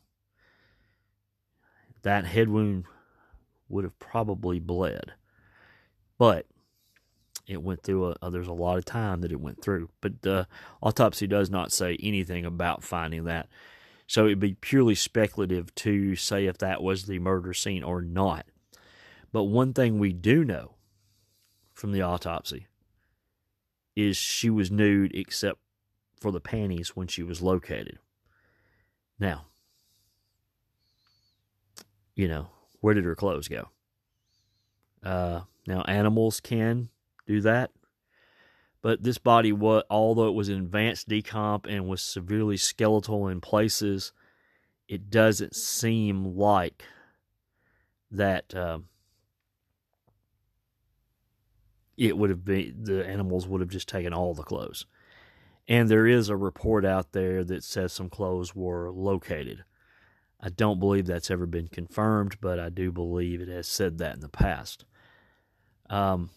That 2.02 2.26
head 2.26 2.48
wound 2.48 2.86
would 3.68 3.84
have 3.84 3.96
probably 4.00 4.58
bled. 4.58 5.12
But 6.18 6.46
it 7.46 7.62
went 7.62 7.82
through 7.82 8.10
a, 8.10 8.16
uh, 8.22 8.30
there's 8.30 8.48
a 8.48 8.52
lot 8.52 8.78
of 8.78 8.84
time 8.84 9.20
that 9.20 9.32
it 9.32 9.40
went 9.40 9.62
through. 9.62 9.88
But 10.00 10.22
the 10.22 10.46
autopsy 10.82 11.26
does 11.26 11.50
not 11.50 11.72
say 11.72 11.96
anything 12.02 12.44
about 12.44 12.84
finding 12.84 13.24
that. 13.24 13.48
So 14.06 14.26
it'd 14.26 14.40
be 14.40 14.54
purely 14.54 14.94
speculative 14.94 15.74
to 15.76 16.16
say 16.16 16.46
if 16.46 16.58
that 16.58 16.82
was 16.82 17.04
the 17.04 17.18
murder 17.18 17.54
scene 17.54 17.82
or 17.82 18.02
not. 18.02 18.46
But 19.32 19.44
one 19.44 19.72
thing 19.72 19.98
we 19.98 20.12
do 20.12 20.44
know 20.44 20.74
from 21.72 21.92
the 21.92 22.02
autopsy 22.02 22.66
is 23.96 24.16
she 24.16 24.50
was 24.50 24.70
nude 24.70 25.14
except 25.14 25.58
for 26.20 26.30
the 26.30 26.40
panties 26.40 26.90
when 26.90 27.08
she 27.08 27.22
was 27.22 27.42
located. 27.42 27.98
Now, 29.18 29.46
you 32.14 32.28
know, 32.28 32.48
where 32.80 32.94
did 32.94 33.04
her 33.04 33.14
clothes 33.14 33.48
go? 33.48 33.68
Uh, 35.02 35.40
now, 35.66 35.82
animals 35.82 36.40
can 36.40 36.88
do 37.34 37.40
that, 37.42 37.70
but 38.82 39.04
this 39.04 39.18
body, 39.18 39.52
what 39.52 39.86
although 39.88 40.28
it 40.28 40.34
was 40.34 40.48
in 40.48 40.58
advanced 40.58 41.08
decomp 41.08 41.66
and 41.68 41.88
was 41.88 42.02
severely 42.02 42.56
skeletal 42.56 43.28
in 43.28 43.40
places, 43.40 44.12
it 44.88 45.08
doesn't 45.08 45.54
seem 45.54 46.36
like 46.36 46.84
that. 48.10 48.54
Um, 48.54 48.86
it 51.96 52.18
would 52.18 52.30
have 52.30 52.44
been 52.44 52.82
the 52.82 53.06
animals 53.06 53.46
would 53.46 53.60
have 53.60 53.70
just 53.70 53.88
taken 53.88 54.12
all 54.12 54.34
the 54.34 54.42
clothes. 54.42 54.86
And 55.68 55.88
there 55.88 56.08
is 56.08 56.28
a 56.28 56.36
report 56.36 56.84
out 56.84 57.12
there 57.12 57.44
that 57.44 57.62
says 57.62 57.92
some 57.92 58.10
clothes 58.10 58.54
were 58.54 58.90
located. 58.90 59.64
I 60.40 60.48
don't 60.48 60.80
believe 60.80 61.06
that's 61.06 61.30
ever 61.30 61.46
been 61.46 61.68
confirmed, 61.68 62.38
but 62.40 62.58
I 62.58 62.68
do 62.68 62.90
believe 62.90 63.40
it 63.40 63.48
has 63.48 63.68
said 63.68 63.98
that 63.98 64.14
in 64.14 64.20
the 64.20 64.28
past. 64.28 64.84
Um, 65.88 66.30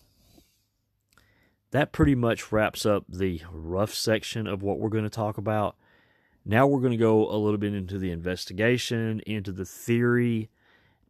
that 1.76 1.92
pretty 1.92 2.16
much 2.16 2.54
wraps 2.54 2.86
up 2.86 3.04
the 3.10 3.42
rough 3.52 3.94
section 3.94 4.48
of 4.48 4.64
what 4.64 4.80
we're 4.80 4.88
going 4.88 5.04
to 5.04 5.10
talk 5.10 5.38
about. 5.38 5.76
Now 6.46 6.66
we're 6.66 6.80
going 6.80 6.94
to 6.94 6.98
go 6.98 7.30
a 7.30 7.36
little 7.36 7.58
bit 7.58 7.74
into 7.74 8.00
the 8.00 8.12
investigation, 8.12 9.20
into 9.28 9.52
the 9.52 9.66
theory, 9.66 10.50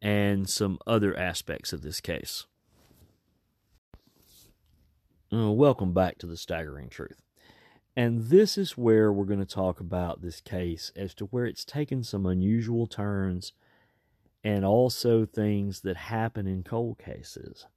and 0.02 0.50
some 0.50 0.80
other 0.88 1.16
aspects 1.16 1.72
of 1.72 1.84
this 1.84 2.02
case. 2.02 2.48
Uh, 5.32 5.52
welcome 5.52 5.94
back 5.94 6.18
to 6.18 6.26
the 6.26 6.36
staggering 6.36 6.90
truth. 6.90 7.22
And 7.96 8.30
this 8.30 8.58
is 8.58 8.76
where 8.76 9.14
we're 9.14 9.26
going 9.26 9.38
to 9.38 9.46
talk 9.46 9.80
about 9.80 10.24
this 10.24 10.42
case 10.42 10.92
as 10.96 11.14
to 11.14 11.26
where 11.26 11.46
it's 11.46 11.64
taken 11.64 12.04
some 12.04 12.26
unusual 12.26 12.88
turns 12.88 13.54
and 14.44 14.66
also 14.66 15.28
things 15.28 15.82
that 15.82 15.96
happen 15.96 16.48
in 16.48 16.64
cold 16.64 16.98
cases. 16.98 17.68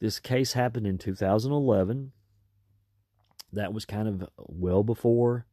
This 0.00 0.18
case 0.18 0.54
happened 0.54 0.86
in 0.86 0.98
2011. 0.98 2.12
That 3.52 3.72
was 3.72 3.84
kind 3.84 4.08
of 4.08 4.28
well 4.38 4.82
before 4.82 5.46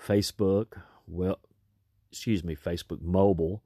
Facebook, 0.00 0.80
well, 1.06 1.38
excuse 2.10 2.42
me, 2.42 2.56
Facebook 2.56 3.00
mobile. 3.00 3.62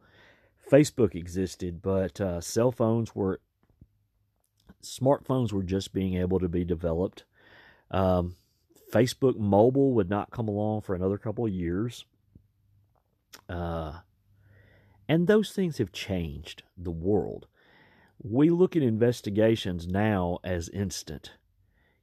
Facebook 0.70 1.14
existed, 1.14 1.80
but 1.80 2.20
uh, 2.20 2.40
cell 2.40 2.70
phones 2.70 3.14
were 3.14 3.40
smartphones 4.82 5.52
were 5.52 5.62
just 5.62 5.92
being 5.92 6.14
able 6.14 6.38
to 6.38 6.48
be 6.48 6.64
developed. 6.64 7.24
Um, 7.90 8.36
Facebook 8.92 9.36
mobile 9.36 9.92
would 9.94 10.10
not 10.10 10.30
come 10.30 10.48
along 10.48 10.82
for 10.82 10.94
another 10.94 11.18
couple 11.18 11.46
of 11.46 11.52
years. 11.52 12.04
Uh, 13.48 14.00
and 15.08 15.26
those 15.26 15.52
things 15.52 15.78
have 15.78 15.92
changed 15.92 16.62
the 16.76 16.90
world. 16.90 17.46
We 18.20 18.50
look 18.50 18.74
at 18.76 18.82
investigations 18.82 19.86
now 19.86 20.38
as 20.42 20.68
instant. 20.68 21.32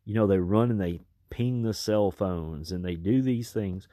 You 0.05 0.13
know, 0.13 0.27
they 0.27 0.39
run 0.39 0.71
and 0.71 0.79
they 0.79 1.01
ping 1.29 1.63
the 1.63 1.73
cell 1.73 2.11
phones 2.11 2.71
and 2.71 2.85
they 2.85 2.95
do 2.95 3.21
these 3.21 3.51
things. 3.51 3.87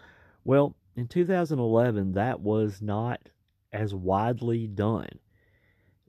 Well, 0.45 0.77
in 0.95 1.09
2011, 1.09 2.13
that 2.13 2.41
was 2.41 2.81
not 2.83 3.29
as 3.73 3.95
widely 3.95 4.67
done. 4.67 5.19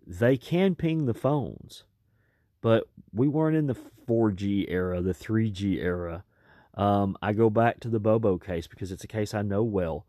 They 0.05 0.37
can 0.37 0.75
ping 0.75 1.05
the 1.05 1.13
phones, 1.13 1.85
but 2.61 2.83
we 3.13 3.27
weren't 3.27 3.55
in 3.55 3.67
the 3.67 3.77
4G 4.07 4.65
era, 4.67 5.01
the 5.01 5.13
3G 5.13 5.77
era. 5.77 6.25
Um, 6.75 7.15
I 7.21 7.33
go 7.33 7.49
back 7.49 7.79
to 7.81 7.89
the 7.89 7.99
Bobo 7.99 8.37
case 8.37 8.67
because 8.67 8.91
it's 8.91 9.03
a 9.03 9.07
case 9.07 9.33
I 9.33 9.41
know 9.41 9.63
well. 9.63 10.05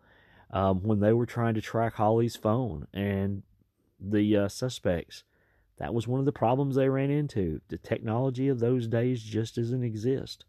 Um, 0.50 0.82
when 0.82 1.00
they 1.00 1.12
were 1.12 1.26
trying 1.26 1.54
to 1.54 1.60
track 1.60 1.94
Holly's 1.94 2.36
phone 2.36 2.86
and 2.92 3.42
the 4.00 4.36
uh, 4.36 4.48
suspects, 4.48 5.24
that 5.78 5.94
was 5.94 6.06
one 6.06 6.20
of 6.20 6.26
the 6.26 6.32
problems 6.32 6.76
they 6.76 6.88
ran 6.88 7.10
into. 7.10 7.60
The 7.68 7.78
technology 7.78 8.48
of 8.48 8.60
those 8.60 8.86
days 8.86 9.22
just 9.22 9.56
doesn't 9.56 9.82
exist. 9.82 10.44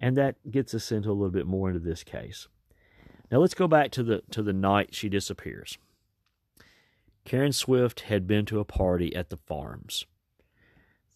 And 0.00 0.16
that 0.16 0.36
gets 0.50 0.74
us 0.74 0.90
into 0.90 1.10
a 1.10 1.12
little 1.12 1.30
bit 1.30 1.46
more 1.46 1.68
into 1.68 1.80
this 1.80 2.02
case. 2.02 2.48
Now 3.30 3.38
let's 3.38 3.54
go 3.54 3.68
back 3.68 3.90
to 3.92 4.02
the 4.02 4.22
to 4.30 4.42
the 4.42 4.52
night 4.52 4.94
she 4.94 5.08
disappears. 5.08 5.78
Karen 7.24 7.52
Swift 7.52 8.00
had 8.00 8.26
been 8.26 8.44
to 8.46 8.58
a 8.58 8.64
party 8.64 9.14
at 9.14 9.30
the 9.30 9.36
farms. 9.36 10.06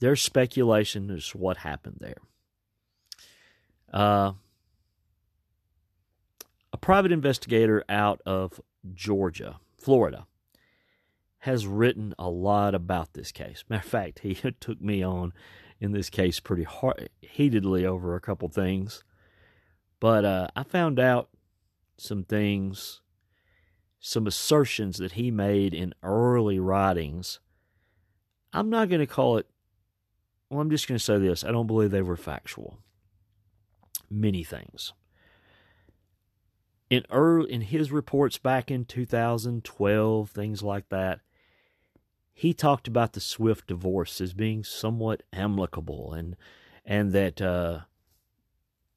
There's 0.00 0.22
speculation 0.22 1.10
as 1.10 1.28
to 1.28 1.38
what 1.38 1.58
happened 1.58 1.98
there. 2.00 2.18
Uh, 3.92 4.32
a 6.72 6.76
private 6.76 7.10
investigator 7.10 7.84
out 7.88 8.20
of 8.26 8.60
Georgia, 8.92 9.60
Florida, 9.78 10.26
has 11.44 11.66
written 11.66 12.14
a 12.18 12.30
lot 12.30 12.74
about 12.74 13.12
this 13.12 13.30
case. 13.30 13.64
Matter 13.68 13.84
of 13.84 13.90
fact, 13.90 14.20
he 14.20 14.34
took 14.60 14.80
me 14.80 15.02
on 15.02 15.34
in 15.78 15.92
this 15.92 16.08
case 16.08 16.40
pretty 16.40 16.62
hard, 16.62 17.10
heatedly 17.20 17.84
over 17.84 18.16
a 18.16 18.20
couple 18.20 18.48
things. 18.48 19.04
But 20.00 20.24
uh, 20.24 20.48
I 20.56 20.62
found 20.62 20.98
out 20.98 21.28
some 21.98 22.24
things, 22.24 23.02
some 24.00 24.26
assertions 24.26 24.96
that 24.96 25.12
he 25.12 25.30
made 25.30 25.74
in 25.74 25.92
early 26.02 26.58
writings. 26.58 27.40
I'm 28.54 28.70
not 28.70 28.88
going 28.88 29.00
to 29.00 29.06
call 29.06 29.36
it, 29.36 29.46
well, 30.48 30.62
I'm 30.62 30.70
just 30.70 30.88
going 30.88 30.98
to 30.98 31.04
say 31.04 31.18
this 31.18 31.44
I 31.44 31.52
don't 31.52 31.66
believe 31.66 31.90
they 31.90 32.00
were 32.00 32.16
factual. 32.16 32.78
Many 34.08 34.44
things. 34.44 34.94
In, 36.88 37.04
early, 37.10 37.52
in 37.52 37.60
his 37.60 37.92
reports 37.92 38.38
back 38.38 38.70
in 38.70 38.86
2012, 38.86 40.30
things 40.30 40.62
like 40.62 40.88
that, 40.88 41.20
he 42.34 42.52
talked 42.52 42.88
about 42.88 43.12
the 43.12 43.20
Swift 43.20 43.68
divorce 43.68 44.20
as 44.20 44.34
being 44.34 44.64
somewhat 44.64 45.22
amicable 45.32 46.12
and 46.12 46.36
and 46.84 47.12
that 47.12 47.40
uh, 47.40 47.80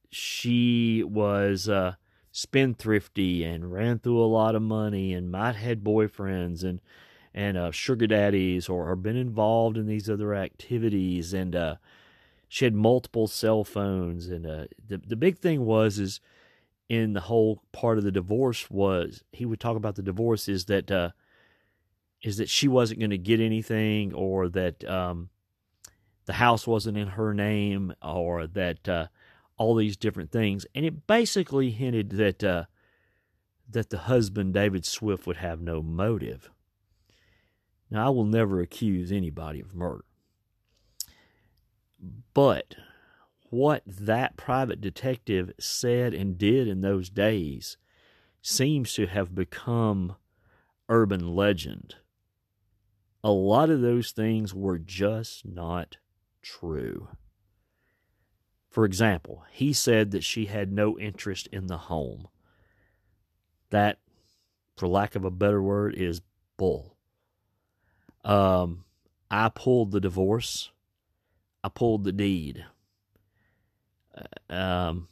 she 0.10 1.04
was 1.04 1.70
uh, 1.70 1.94
spendthrifty 2.34 3.46
and 3.46 3.72
ran 3.72 4.00
through 4.00 4.22
a 4.22 4.26
lot 4.26 4.56
of 4.56 4.62
money 4.62 5.14
and 5.14 5.32
might 5.32 5.56
had 5.56 5.84
boyfriends 5.84 6.64
and 6.64 6.82
and 7.34 7.56
uh, 7.56 7.72
sugar 7.72 8.08
daddies 8.08 8.68
or, 8.68 8.90
or 8.90 8.96
been 8.96 9.16
involved 9.16 9.78
in 9.78 9.86
these 9.86 10.10
other 10.10 10.34
activities 10.34 11.34
and 11.34 11.56
uh, 11.56 11.76
she 12.50 12.66
had 12.66 12.74
multiple 12.74 13.28
cell 13.28 13.64
phones 13.64 14.28
and 14.28 14.48
uh, 14.48 14.66
the 14.88 14.98
the 14.98 15.16
big 15.16 15.38
thing 15.38 15.64
was 15.64 16.00
is 16.00 16.20
in 16.90 17.14
the 17.14 17.22
whole 17.22 17.62
part 17.72 17.98
of 17.98 18.04
the 18.04 18.12
divorce 18.12 18.70
was 18.72 19.24
he 19.32 19.46
would 19.46 19.60
talk 19.60 19.78
about 19.78 19.96
the 19.96 20.02
divorce 20.02 20.48
is 20.48 20.66
that 20.66 20.90
uh, 20.90 21.12
is 22.22 22.38
that 22.38 22.50
she 22.50 22.68
wasn't 22.68 23.00
going 23.00 23.12
to 23.12 23.18
get 23.18 23.40
anything 23.40 24.14
or 24.14 24.50
that 24.50 24.84
um, 24.86 25.30
the 26.26 26.34
house 26.34 26.68
wasn't 26.68 26.98
in 26.98 27.10
her 27.10 27.34
name 27.34 27.94
or 28.02 28.48
that 28.48 28.88
uh, 28.90 29.08
all 29.58 29.76
these 29.76 29.98
different 29.98 30.32
things. 30.32 30.66
And 30.76 30.86
it 30.86 31.08
basically 31.08 31.72
hinted 31.72 32.12
that 32.12 32.44
uh, 32.44 32.66
that 33.70 33.90
the 33.90 33.98
husband, 34.00 34.54
David 34.54 34.86
Swift, 34.86 35.28
would 35.28 35.38
have 35.38 35.62
no 35.62 35.82
motive. 35.82 36.50
Now, 37.90 38.08
I 38.08 38.10
will 38.10 38.26
never 38.26 38.62
accuse 38.62 39.12
anybody 39.12 39.60
of 39.60 39.74
murder. 39.74 40.06
But 42.34 42.76
what 43.50 43.84
that 43.86 44.38
private 44.38 44.82
detective 44.82 45.52
said 45.60 46.14
and 46.14 46.38
did 46.38 46.68
in 46.68 46.82
those 46.82 47.10
days 47.10 47.78
seems 48.42 48.94
to 48.94 49.08
have 49.08 49.34
become 49.34 50.16
urban 50.90 51.36
legend 51.36 51.96
a 53.28 53.32
lot 53.32 53.70
of 53.70 53.82
those 53.82 54.12
things 54.12 54.54
were 54.54 54.78
just 54.78 55.46
not 55.46 55.98
true. 56.42 57.10
For 58.70 58.86
example, 58.86 59.44
he 59.52 59.74
said 59.74 60.12
that 60.12 60.24
she 60.24 60.46
had 60.46 60.72
no 60.72 60.98
interest 60.98 61.50
in 61.52 61.68
the 61.68 61.78
home. 61.78 62.30
That, 63.70 64.00
for 64.78 64.88
lack 64.88 65.14
of 65.18 65.26
a 65.26 65.30
better 65.30 65.62
word, 65.62 65.94
is 65.96 66.22
bull. 66.56 66.96
Um, 68.24 68.86
I 69.30 69.50
pulled 69.50 69.92
the 69.92 70.00
divorce. 70.00 70.72
I 71.66 71.68
pulled 71.68 72.06
the 72.06 72.14
deed. 72.14 72.64
Uh, 74.16 74.54
um, 74.54 75.10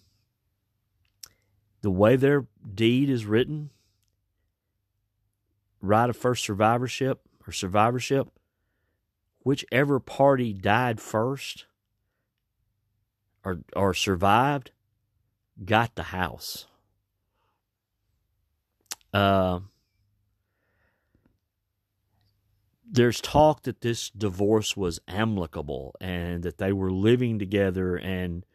the 1.82 1.92
way 1.92 2.16
their 2.16 2.46
deed 2.74 3.10
is 3.10 3.26
written, 3.26 3.72
right 5.82 6.10
of 6.10 6.16
first 6.16 6.46
survivorship, 6.46 7.25
or 7.48 7.52
survivorship, 7.52 8.30
whichever 9.44 10.00
party 10.00 10.54
died 10.54 11.00
first 11.00 11.66
or 13.44 13.60
or 13.76 13.94
survived 13.94 14.72
got 15.64 15.96
the 15.96 16.04
house. 16.04 16.66
Uh, 19.14 19.60
there's 22.86 23.22
talk 23.22 23.64
that 23.64 23.82
this 23.82 24.10
divorce 24.10 24.76
was 24.76 25.00
amicable 25.08 25.96
and 26.02 26.44
that 26.44 26.58
they 26.58 26.74
were 26.74 26.92
living 26.92 27.40
together 27.40 27.96
and 27.96 28.46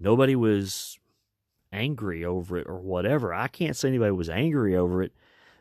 nobody 0.00 0.34
was 0.34 0.98
angry 1.72 2.24
over 2.24 2.56
it 2.56 2.66
or 2.66 2.78
whatever. 2.78 3.34
I 3.34 3.48
can't 3.48 3.76
say 3.76 3.88
anybody 3.88 4.12
was 4.12 4.30
angry 4.30 4.74
over 4.76 5.02
it, 5.02 5.12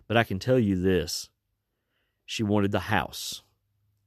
but 0.08 0.17
I 0.17 0.24
can 0.24 0.39
tell 0.39 0.60
you 0.60 0.80
this 0.82 1.30
she 2.26 2.44
wanted 2.44 2.72
the 2.72 2.80
house. 2.82 3.44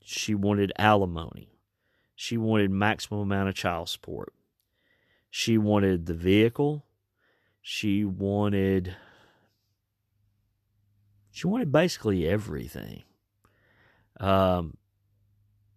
She 0.02 0.34
wanted 0.34 0.72
alimony. 0.78 1.58
She 2.14 2.36
wanted 2.36 2.70
maximum 2.70 3.20
amount 3.20 3.48
of 3.48 3.54
child 3.54 3.88
support. 3.88 4.32
She 5.30 5.56
wanted 5.56 6.06
the 6.06 6.14
vehicle. 6.14 6.84
She 7.62 8.04
wanted 8.04 8.96
she 11.30 11.46
wanted 11.46 11.70
basically 11.70 12.26
everything. 12.26 13.04
Um, 14.18 14.76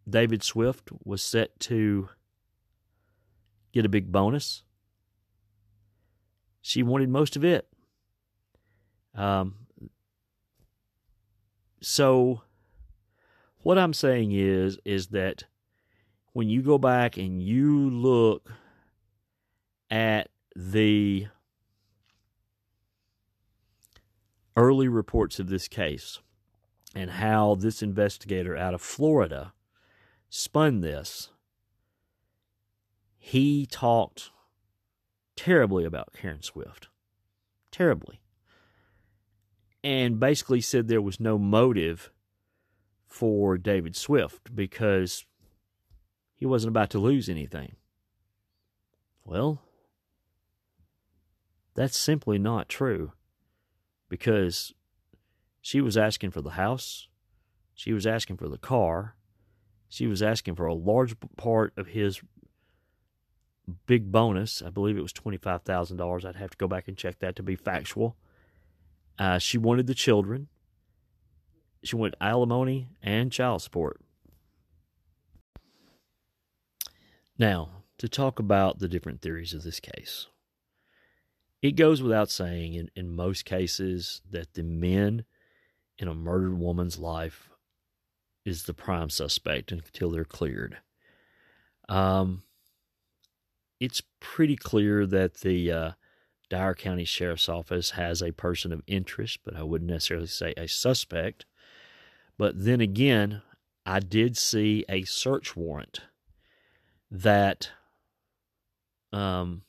David 0.10 0.42
Swift 0.42 0.90
was 1.04 1.22
set 1.22 1.60
to 1.62 2.10
get 3.72 3.86
a 3.86 3.90
big 3.90 4.12
bonus. 4.12 4.64
She 6.62 6.82
wanted 6.82 7.10
most 7.10 7.36
of 7.36 7.44
it. 7.44 7.68
Um, 9.14 9.61
so 11.82 12.42
what 13.64 13.78
I'm 13.78 13.94
saying 13.94 14.32
is 14.32 14.78
is 14.86 15.08
that 15.08 15.46
when 16.34 16.48
you 16.48 16.62
go 16.62 16.78
back 16.78 17.18
and 17.18 17.42
you 17.42 17.90
look 17.90 18.52
at 19.90 20.30
the 20.56 21.28
early 24.56 24.88
reports 24.88 25.40
of 25.40 25.50
this 25.50 25.68
case 25.68 26.20
and 26.96 27.12
how 27.12 27.56
this 27.56 27.82
investigator 27.82 28.56
out 28.56 28.74
of 28.74 28.82
Florida 28.82 29.54
spun 30.30 30.82
this, 30.82 31.30
he 33.18 33.66
talked 33.66 34.30
terribly 35.36 35.84
about 35.84 36.14
Karen 36.14 36.42
Swift. 36.42 36.88
Terribly 37.72 38.22
and 39.84 40.20
basically 40.20 40.62
said 40.62 40.88
there 40.88 41.02
was 41.02 41.20
no 41.20 41.38
motive 41.38 42.12
for 43.06 43.58
David 43.58 43.96
Swift 43.96 44.56
because 44.56 45.26
he 46.36 46.46
wasn't 46.46 46.70
about 46.70 46.90
to 46.92 47.00
lose 47.00 47.30
anything. 47.30 47.76
Well, 49.26 49.62
that's 51.76 51.98
simply 51.98 52.38
not 52.38 52.70
true 52.70 53.14
because 54.10 54.74
she 55.62 55.82
was 55.82 55.98
asking 55.98 56.32
for 56.32 56.42
the 56.42 56.52
house, 56.52 57.08
she 57.74 57.94
was 57.94 58.06
asking 58.06 58.38
for 58.38 58.50
the 58.50 58.58
car, 58.58 59.16
she 59.88 60.08
was 60.08 60.22
asking 60.22 60.56
for 60.56 60.66
a 60.66 60.74
large 60.74 61.16
part 61.38 61.74
of 61.78 61.88
his 61.88 62.22
big 63.86 64.12
bonus. 64.12 64.62
I 64.62 64.70
believe 64.70 64.98
it 64.98 65.02
was 65.02 65.14
$25,000. 65.14 66.26
I'd 66.26 66.36
have 66.36 66.52
to 66.52 66.58
go 66.58 66.68
back 66.68 66.88
and 66.88 66.98
check 66.98 67.20
that 67.20 67.36
to 67.36 67.44
be 67.44 67.56
factual. 67.56 68.16
Uh, 69.18 69.38
she 69.38 69.58
wanted 69.58 69.88
the 69.88 69.94
children. 69.94 70.48
She 71.84 71.96
wanted 71.96 72.16
alimony 72.22 72.90
and 73.02 73.32
child 73.32 73.62
support. 73.62 74.02
Now, 77.38 77.84
to 77.98 78.10
talk 78.10 78.40
about 78.40 78.80
the 78.80 78.88
different 78.88 79.22
theories 79.22 79.54
of 79.54 79.64
this 79.64 79.80
case. 79.80 80.28
It 81.62 81.76
goes 81.76 82.02
without 82.02 82.32
saying 82.32 82.74
in, 82.74 82.90
in 82.96 83.16
most 83.16 83.46
cases 83.46 84.22
that 84.30 84.56
the 84.56 84.64
men 84.64 85.26
in 86.00 86.08
a 86.08 86.16
murdered 86.16 86.58
woman's 86.58 86.98
life 86.98 87.52
is 88.44 88.64
the 88.64 88.74
prime 88.74 89.10
suspect 89.10 89.72
until 89.72 90.10
they're 90.10 90.26
cleared. 90.26 90.78
Um, 91.88 92.42
it's 93.80 94.02
pretty 94.20 94.56
clear 94.56 95.06
that 95.06 95.36
the 95.42 95.72
uh, 95.72 95.92
Dyer 96.52 96.76
County 96.76 97.06
Sheriff's 97.06 97.48
Office 97.48 97.92
has 97.92 98.22
a 98.22 98.34
person 98.34 98.74
of 98.74 98.82
interest, 98.86 99.40
but 99.46 99.56
I 99.56 99.64
wouldn't 99.64 99.90
necessarily 99.90 100.28
say 100.28 100.54
a 100.58 100.68
suspect. 100.68 101.46
But 102.38 102.66
then 102.66 102.82
again, 102.82 103.42
I 103.86 104.02
did 104.02 104.36
see 104.36 104.84
a 104.90 105.04
search 105.04 105.56
warrant 105.56 106.02
that 107.10 107.70
um, 109.14 109.62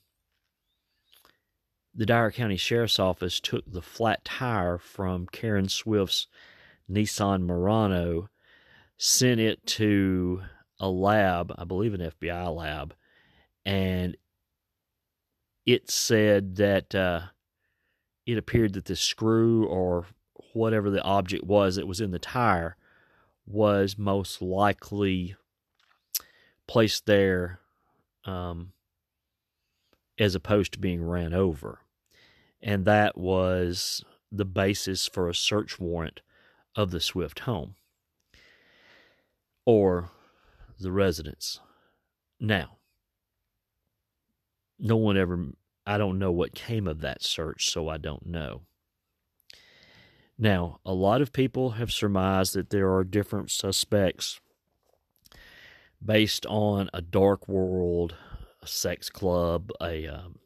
the 1.94 2.04
Dyer 2.04 2.32
County 2.32 2.56
Sheriff's 2.56 2.98
Office 2.98 3.38
took 3.38 3.62
the 3.64 3.80
flat 3.80 4.24
tire 4.24 4.76
from 4.76 5.28
Karen 5.30 5.68
Swift's 5.68 6.26
Nissan 6.90 7.42
Murano, 7.42 8.28
sent 8.96 9.38
it 9.38 9.64
to 9.66 10.42
a 10.80 10.88
lab, 10.88 11.54
I 11.56 11.62
believe 11.62 11.94
an 11.94 12.10
FBI 12.20 12.56
lab, 12.56 12.92
and 13.64 14.16
it 15.66 15.90
said 15.90 16.56
that 16.56 16.94
uh, 16.94 17.22
it 18.26 18.38
appeared 18.38 18.72
that 18.74 18.86
the 18.86 18.96
screw 18.96 19.66
or 19.66 20.06
whatever 20.52 20.90
the 20.90 21.02
object 21.02 21.44
was 21.44 21.76
that 21.76 21.86
was 21.86 22.00
in 22.00 22.10
the 22.10 22.18
tire 22.18 22.76
was 23.46 23.98
most 23.98 24.40
likely 24.42 25.36
placed 26.66 27.06
there 27.06 27.60
um, 28.24 28.72
as 30.18 30.34
opposed 30.34 30.72
to 30.72 30.78
being 30.78 31.04
ran 31.04 31.34
over. 31.34 31.80
And 32.60 32.84
that 32.84 33.16
was 33.18 34.04
the 34.30 34.44
basis 34.44 35.08
for 35.08 35.28
a 35.28 35.34
search 35.34 35.78
warrant 35.78 36.20
of 36.76 36.90
the 36.90 37.00
Swift 37.00 37.40
home 37.40 37.74
or 39.64 40.10
the 40.78 40.92
residence. 40.92 41.60
Now, 42.40 42.78
no 44.78 44.96
one 44.96 45.16
ever, 45.16 45.46
I 45.86 45.98
don't 45.98 46.18
know 46.18 46.32
what 46.32 46.54
came 46.54 46.86
of 46.86 47.00
that 47.00 47.22
search, 47.22 47.70
so 47.70 47.88
I 47.88 47.98
don't 47.98 48.26
know. 48.26 48.62
Now, 50.38 50.80
a 50.84 50.94
lot 50.94 51.20
of 51.22 51.32
people 51.32 51.70
have 51.70 51.92
surmised 51.92 52.54
that 52.54 52.70
there 52.70 52.92
are 52.92 53.04
different 53.04 53.50
suspects 53.50 54.40
based 56.04 56.46
on 56.46 56.90
a 56.92 57.00
dark 57.00 57.48
world, 57.48 58.16
a 58.62 58.66
sex 58.66 59.08
club, 59.08 59.70
a 59.80 60.06
um, 60.08 60.38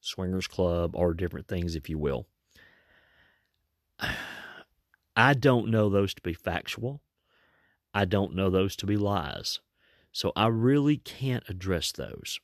swingers 0.00 0.46
club, 0.46 0.94
or 0.94 1.14
different 1.14 1.48
things, 1.48 1.74
if 1.74 1.88
you 1.88 1.98
will. 1.98 2.26
I 5.16 5.34
don't 5.34 5.70
know 5.70 5.88
those 5.88 6.12
to 6.14 6.22
be 6.22 6.34
factual. 6.34 7.00
I 7.94 8.04
don't 8.04 8.34
know 8.34 8.50
those 8.50 8.74
to 8.76 8.86
be 8.86 8.96
lies. 8.96 9.60
So 10.12 10.32
I 10.34 10.48
really 10.48 10.96
can't 10.96 11.44
address 11.48 11.92
those. 11.92 12.40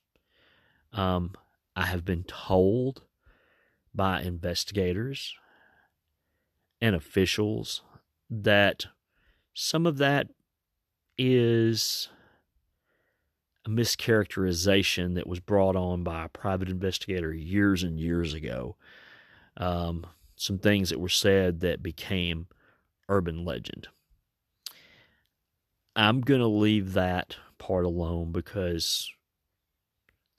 Um, 0.93 1.33
I 1.75 1.85
have 1.85 2.03
been 2.03 2.23
told 2.23 3.03
by 3.93 4.21
investigators 4.21 5.33
and 6.81 6.95
officials 6.95 7.81
that 8.29 8.87
some 9.53 9.85
of 9.85 9.97
that 9.97 10.27
is 11.17 12.09
a 13.65 13.69
mischaracterization 13.69 15.15
that 15.15 15.27
was 15.27 15.39
brought 15.39 15.75
on 15.75 16.03
by 16.03 16.25
a 16.25 16.29
private 16.29 16.69
investigator 16.69 17.33
years 17.33 17.83
and 17.83 17.99
years 17.99 18.33
ago. 18.33 18.75
Um, 19.57 20.07
some 20.35 20.57
things 20.57 20.89
that 20.89 20.99
were 20.99 21.09
said 21.09 21.59
that 21.59 21.83
became 21.83 22.47
urban 23.07 23.45
legend. 23.45 23.87
I'm 25.95 26.21
going 26.21 26.39
to 26.39 26.47
leave 26.47 26.93
that 26.93 27.35
part 27.59 27.85
alone 27.85 28.31
because 28.31 29.11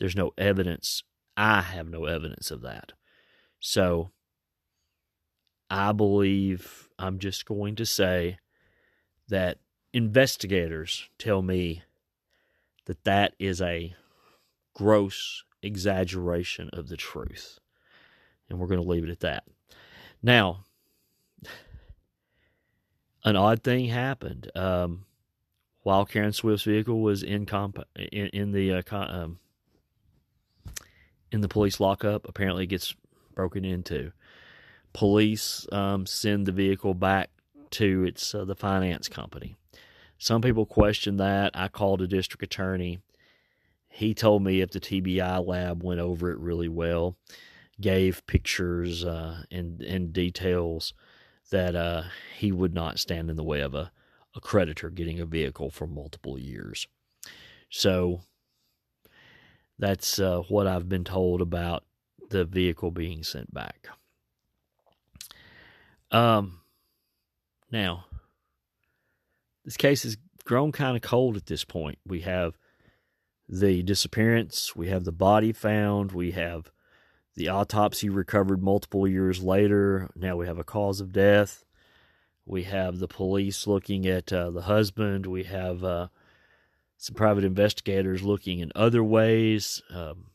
there's 0.03 0.17
no 0.17 0.33
evidence. 0.37 1.05
I 1.37 1.61
have 1.61 1.89
no 1.89 2.07
evidence 2.07 2.51
of 2.51 2.63
that. 2.63 2.91
So 3.61 4.11
I 5.71 5.93
believe 5.93 6.89
I'm 6.99 7.21
just 7.21 7.47
going 7.47 7.77
to 7.77 7.87
say 7.87 8.41
that 9.29 9.59
investigators 9.93 11.09
tell 11.19 11.41
me 11.41 11.85
that 12.87 13.05
that 13.05 13.35
is 13.39 13.63
a 13.63 13.95
gross 14.75 15.45
exaggeration 15.63 16.69
of 16.73 16.89
the 16.89 16.97
truth. 16.97 17.61
And 18.51 18.59
we're 18.59 18.67
going 18.67 18.83
to 18.83 18.89
leave 18.89 19.05
it 19.05 19.11
at 19.11 19.21
that. 19.21 19.45
Now, 20.21 20.65
an 23.25 23.37
odd 23.37 23.63
thing 23.63 23.87
happened. 23.87 24.51
Um, 24.57 25.05
while 25.85 26.05
Karen 26.05 26.33
Swift's 26.33 26.65
vehicle 26.65 27.01
was 27.01 27.23
in 27.23 27.47
comp- 27.47 27.87
in, 27.95 28.27
in 28.31 28.51
the 28.51 28.73
uh, 28.73 28.83
con- 28.83 29.15
um, 29.15 29.39
in 31.33 31.41
the 31.41 31.49
police 31.49 31.81
lockup, 31.81 32.29
apparently 32.29 32.67
gets 32.67 32.95
broken 33.35 33.65
into. 33.65 34.13
Police 34.93 35.67
um, 35.73 36.07
send 36.07 36.47
the 36.47 36.53
vehicle 36.53 36.95
back 36.95 37.31
to 37.71 38.05
its 38.05 38.35
uh, 38.35 38.45
the 38.45 38.55
finance 38.55 39.09
company. 39.09 39.57
Some 40.19 40.43
people 40.43 40.67
question 40.67 41.17
that. 41.17 41.53
I 41.55 41.69
called 41.69 42.03
a 42.03 42.07
district 42.07 42.45
attorney. 42.45 43.01
He 43.89 44.15
told 44.15 44.43
me 44.43 44.61
if 44.61 44.71
the 44.71 44.81
TBI 44.81 45.47
lab 45.47 45.83
went 45.83 46.01
over 46.01 46.31
it 46.31 46.39
really 46.39 46.69
well, 46.69 47.17
gave 47.81 48.25
pictures 48.27 49.05
uh, 49.05 49.45
and, 49.51 49.83
and 49.83 50.13
details, 50.13 50.95
that 51.51 51.75
uh, 51.75 52.05
he 52.39 52.53
would 52.53 52.75
not 52.75 52.99
stand 52.99 53.31
in 53.31 53.37
the 53.37 53.43
way 53.43 53.61
of 53.61 53.75
a, 53.75 53.91
a 54.37 54.41
creditor 54.41 54.91
getting 54.91 55.21
a 55.21 55.27
vehicle 55.27 55.71
for 55.71 55.87
multiple 55.87 56.39
years. 56.39 56.87
So 57.69 58.21
that's 59.83 60.21
uh, 60.21 60.43
what 60.49 60.69
I've 60.69 60.89
been 60.89 61.03
told 61.03 61.41
about 61.41 61.83
the 62.31 62.45
vehicle 62.45 62.93
being 62.93 63.25
sent 63.25 63.53
back. 63.53 63.89
Um, 66.13 66.61
now, 67.73 68.05
this 69.65 69.77
case 69.77 70.05
has 70.05 70.17
grown 70.45 70.71
kind 70.71 70.95
of 70.95 71.03
cold 71.03 71.37
at 71.37 71.47
this 71.47 71.65
point. 71.65 71.99
We 72.07 72.21
have 72.21 72.57
the 73.49 73.83
disappearance, 73.83 74.77
we 74.77 74.87
have 74.87 75.03
the 75.03 75.11
body 75.11 75.53
found, 75.53 76.13
we 76.13 76.31
have 76.31 76.71
the 77.35 77.49
autopsy 77.49 78.09
recovered 78.09 78.63
multiple 78.63 79.09
years 79.09 79.43
later. 79.43 80.11
Now 80.15 80.37
we 80.37 80.47
have 80.47 80.61
a 80.61 80.65
cause 80.65 81.01
of 81.01 81.13
death. 81.13 81.65
We 82.47 82.63
have 82.65 83.01
the 83.01 83.09
police 83.09 83.67
looking 83.67 84.07
at 84.07 84.33
uh, 84.33 84.53
the 84.53 84.63
husband. 84.63 85.27
We 85.27 85.43
have 85.43 85.83
uh, 85.83 86.07
some 87.03 87.17
private 87.17 87.43
investigators 87.43 88.23
looking 88.23 88.61
in 88.61 88.71
other 88.77 89.03
ways. 89.03 89.83
Um, 89.91 90.27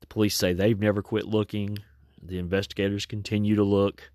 the 0.00 0.06
police 0.06 0.34
say 0.34 0.54
they've 0.54 0.80
never 0.80 1.02
quit 1.02 1.26
looking. 1.26 1.80
The 2.22 2.38
investigators 2.38 3.04
continue 3.04 3.54
to 3.54 3.62
look. 3.62 4.10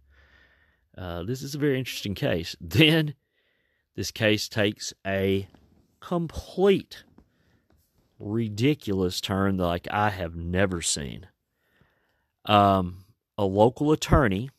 Uh, 0.97 1.21
this 1.21 1.43
is 1.43 1.53
a 1.53 1.59
very 1.59 1.77
interesting 1.77 2.15
case. 2.15 2.55
Then 2.61 3.13
this 3.95 4.09
case 4.09 4.49
takes 4.49 4.91
a 5.05 5.47
complete 5.99 7.03
ridiculous 8.17 9.21
turn 9.21 9.57
like 9.57 9.87
I 9.91 10.09
have 10.09 10.35
never 10.35 10.81
seen. 10.81 11.27
Um, 12.45 13.05
a 13.37 13.45
local 13.45 13.91
attorney 13.91 14.49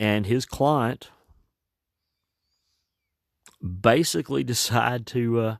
and 0.00 0.24
his 0.24 0.46
client 0.46 1.10
basically 3.60 4.44
decide 4.44 5.06
to 5.08 5.40
uh, 5.40 5.56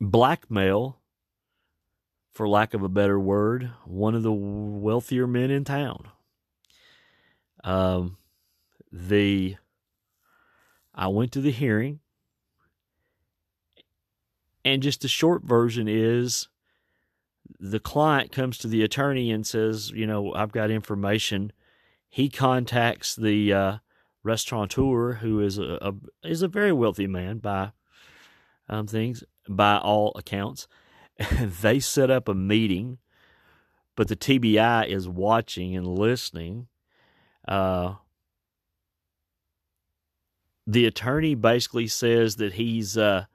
blackmail, 0.00 0.98
for 2.32 2.48
lack 2.48 2.72
of 2.74 2.82
a 2.82 2.88
better 2.88 3.20
word, 3.20 3.70
one 3.84 4.14
of 4.14 4.22
the 4.22 4.32
wealthier 4.32 5.26
men 5.26 5.50
in 5.50 5.64
town. 5.64 6.08
Um, 7.62 8.16
the 8.90 9.56
I 10.94 11.08
went 11.08 11.32
to 11.32 11.40
the 11.40 11.52
hearing, 11.52 12.00
and 14.64 14.82
just 14.82 15.02
the 15.02 15.08
short 15.08 15.42
version 15.42 15.88
is 15.88 16.48
the 17.58 17.80
client 17.80 18.32
comes 18.32 18.58
to 18.58 18.68
the 18.68 18.82
attorney 18.82 19.30
and 19.30 19.46
says, 19.46 19.90
you 19.90 20.06
know, 20.06 20.34
I've 20.34 20.52
got 20.52 20.70
information. 20.70 21.52
He 22.08 22.28
contacts 22.28 23.14
the 23.14 23.52
uh, 23.52 23.76
restaurateur, 24.22 25.14
who 25.14 25.40
is 25.40 25.58
a, 25.58 25.78
a, 25.80 25.94
is 26.26 26.42
a 26.42 26.48
very 26.48 26.72
wealthy 26.72 27.06
man 27.06 27.38
by 27.38 27.72
um, 28.68 28.86
things 28.86 29.24
by 29.48 29.78
all 29.78 30.12
accounts. 30.16 30.68
they 31.40 31.80
set 31.80 32.10
up 32.10 32.28
a 32.28 32.34
meeting, 32.34 32.98
but 33.96 34.08
the 34.08 34.16
TBI 34.16 34.86
is 34.86 35.08
watching 35.08 35.76
and 35.76 35.86
listening. 35.86 36.68
Uh, 37.46 37.94
the 40.66 40.86
attorney 40.86 41.34
basically 41.34 41.88
says 41.88 42.36
that 42.36 42.54
he's 42.54 42.96
uh, 42.96 43.26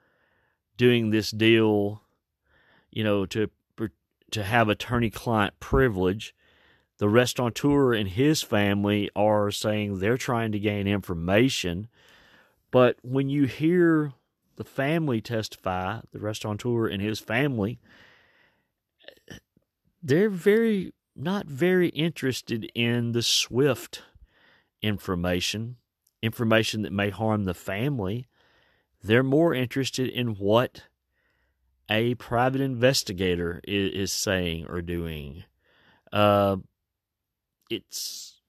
doing 0.77 1.09
this 1.09 1.31
deal, 1.31 2.01
you 2.91 3.03
know, 3.03 3.25
to 3.25 3.49
to 4.29 4.43
have 4.43 4.67
attorney-client 4.67 5.57
privilege. 5.59 6.35
The 6.97 7.09
restaurateur 7.09 7.93
and 7.93 8.09
his 8.09 8.41
family 8.41 9.09
are 9.15 9.51
saying 9.51 9.99
they're 9.99 10.17
trying 10.17 10.51
to 10.53 10.59
gain 10.59 10.87
information, 10.87 11.87
but 12.71 12.97
when 13.03 13.29
you 13.29 13.45
hear 13.45 14.13
the 14.55 14.63
family 14.63 15.21
testify, 15.21 16.01
the 16.11 16.19
restaurateur 16.19 16.87
and 16.87 17.01
his 17.01 17.19
family, 17.19 17.79
they're 20.01 20.29
very 20.29 20.93
not 21.15 21.47
very 21.47 21.89
interested 21.89 22.69
in 22.75 23.11
the 23.11 23.23
swift 23.23 24.03
information, 24.81 25.77
information 26.21 26.83
that 26.83 26.91
may 26.91 27.09
harm 27.09 27.45
the 27.45 27.53
family. 27.53 28.27
They're 29.03 29.23
more 29.23 29.53
interested 29.53 30.09
in 30.09 30.35
what 30.35 30.83
a 31.89 32.15
private 32.15 32.61
investigator 32.61 33.61
is, 33.67 33.91
is 33.93 34.11
saying 34.11 34.65
or 34.67 34.81
doing. 34.81 35.43
Uh, 36.11 36.57
it's 37.69 38.39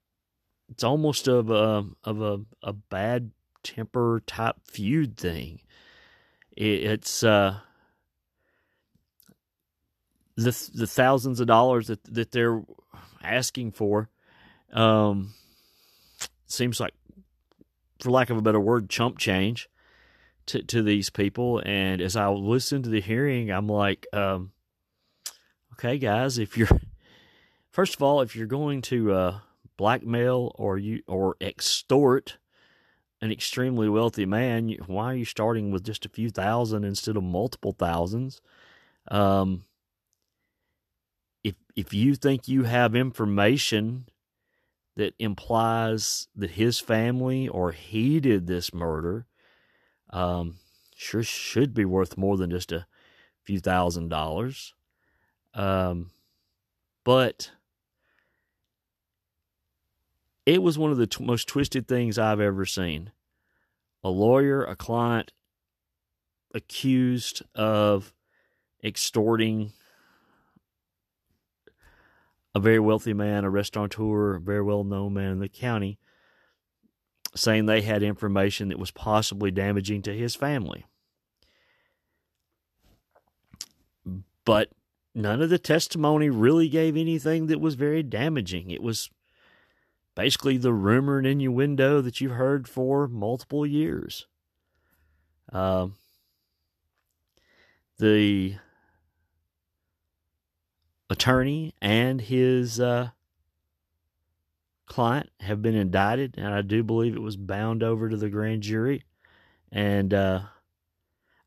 it's 0.70 0.84
almost 0.84 1.28
of 1.28 1.50
a 1.50 1.84
of 2.04 2.20
a, 2.20 2.40
a 2.62 2.72
bad 2.72 3.30
temper 3.62 4.22
type 4.26 4.56
feud 4.64 5.16
thing. 5.16 5.60
It, 6.56 6.84
it's 6.84 7.22
uh, 7.22 7.58
the 10.36 10.70
the 10.74 10.86
thousands 10.86 11.40
of 11.40 11.46
dollars 11.46 11.88
that 11.88 12.02
that 12.04 12.32
they're 12.32 12.62
asking 13.22 13.72
for. 13.72 14.10
Um, 14.72 15.34
seems 16.46 16.78
like, 16.78 16.92
for 18.00 18.10
lack 18.10 18.28
of 18.30 18.36
a 18.36 18.42
better 18.42 18.60
word, 18.60 18.90
chump 18.90 19.18
change 19.18 19.68
to 20.46 20.62
to 20.62 20.82
these 20.82 21.10
people. 21.10 21.62
And 21.64 22.00
as 22.00 22.16
I 22.16 22.28
listen 22.28 22.82
to 22.82 22.90
the 22.90 23.00
hearing, 23.00 23.50
I'm 23.50 23.68
like, 23.68 24.06
um, 24.12 24.52
okay, 25.74 25.98
guys, 25.98 26.38
if 26.38 26.58
you're 26.58 26.68
first 27.78 27.94
of 27.94 28.02
all, 28.02 28.20
if 28.20 28.34
you're 28.34 28.44
going 28.48 28.82
to 28.82 29.12
uh, 29.12 29.38
blackmail 29.76 30.50
or 30.56 30.78
you 30.78 31.00
or 31.06 31.36
extort 31.40 32.36
an 33.22 33.30
extremely 33.30 33.88
wealthy 33.88 34.26
man, 34.26 34.68
why 34.88 35.12
are 35.12 35.14
you 35.14 35.24
starting 35.24 35.70
with 35.70 35.84
just 35.84 36.04
a 36.04 36.08
few 36.08 36.28
thousand 36.28 36.82
instead 36.82 37.16
of 37.16 37.22
multiple 37.22 37.70
thousands? 37.70 38.40
Um, 39.12 39.62
if 41.44 41.54
if 41.76 41.94
you 41.94 42.16
think 42.16 42.48
you 42.48 42.64
have 42.64 42.96
information 42.96 44.08
that 44.96 45.14
implies 45.20 46.26
that 46.34 46.50
his 46.50 46.80
family 46.80 47.46
or 47.46 47.70
he 47.70 48.18
did 48.18 48.48
this 48.48 48.74
murder, 48.74 49.24
um, 50.10 50.56
sure 50.96 51.22
should 51.22 51.74
be 51.74 51.84
worth 51.84 52.18
more 52.18 52.36
than 52.36 52.50
just 52.50 52.72
a 52.72 52.88
few 53.44 53.60
thousand 53.60 54.08
dollars. 54.08 54.74
Um, 55.54 56.10
but 57.04 57.52
it 60.48 60.62
was 60.62 60.78
one 60.78 60.90
of 60.90 60.96
the 60.96 61.06
t- 61.06 61.22
most 61.22 61.46
twisted 61.46 61.86
things 61.86 62.18
I've 62.18 62.40
ever 62.40 62.64
seen. 62.64 63.12
A 64.02 64.08
lawyer, 64.08 64.64
a 64.64 64.74
client 64.74 65.30
accused 66.54 67.42
of 67.54 68.14
extorting 68.82 69.72
a 72.54 72.60
very 72.60 72.78
wealthy 72.78 73.12
man, 73.12 73.44
a 73.44 73.50
restaurateur, 73.50 74.36
a 74.36 74.40
very 74.40 74.62
well 74.62 74.84
known 74.84 75.12
man 75.12 75.32
in 75.32 75.38
the 75.40 75.50
county, 75.50 75.98
saying 77.36 77.66
they 77.66 77.82
had 77.82 78.02
information 78.02 78.68
that 78.68 78.78
was 78.78 78.90
possibly 78.90 79.50
damaging 79.50 80.00
to 80.00 80.16
his 80.16 80.34
family. 80.34 80.86
But 84.46 84.70
none 85.14 85.42
of 85.42 85.50
the 85.50 85.58
testimony 85.58 86.30
really 86.30 86.70
gave 86.70 86.96
anything 86.96 87.48
that 87.48 87.60
was 87.60 87.74
very 87.74 88.02
damaging. 88.02 88.70
It 88.70 88.82
was 88.82 89.10
basically 90.18 90.56
the 90.56 90.72
rumor 90.72 91.18
and 91.18 91.28
innuendo 91.28 92.00
that 92.00 92.20
you've 92.20 92.32
heard 92.32 92.66
for 92.66 93.06
multiple 93.06 93.64
years. 93.64 94.26
Uh, 95.52 95.86
the 98.00 98.56
attorney 101.08 101.72
and 101.80 102.20
his 102.20 102.80
uh, 102.80 103.10
client 104.86 105.30
have 105.38 105.62
been 105.62 105.76
indicted, 105.76 106.34
and 106.36 106.52
I 106.52 106.62
do 106.62 106.82
believe 106.82 107.14
it 107.14 107.22
was 107.22 107.36
bound 107.36 107.84
over 107.84 108.08
to 108.08 108.16
the 108.16 108.28
grand 108.28 108.64
jury. 108.64 109.04
And 109.70 110.12
uh, 110.12 110.40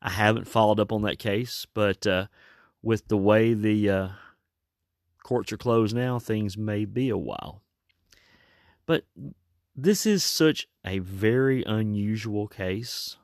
I 0.00 0.08
haven't 0.08 0.48
followed 0.48 0.80
up 0.80 0.92
on 0.92 1.02
that 1.02 1.18
case, 1.18 1.66
but 1.74 2.06
uh, 2.06 2.28
with 2.82 3.08
the 3.08 3.18
way 3.18 3.52
the 3.52 3.90
uh, 3.90 4.08
courts 5.22 5.52
are 5.52 5.58
closed 5.58 5.94
now, 5.94 6.18
things 6.18 6.56
may 6.56 6.86
be 6.86 7.10
a 7.10 7.18
while. 7.18 7.62
But 8.86 9.04
this 9.74 10.06
is 10.06 10.24
such 10.24 10.68
a 10.84 10.98
very 10.98 11.62
unusual 11.64 12.48
case. 12.48 13.16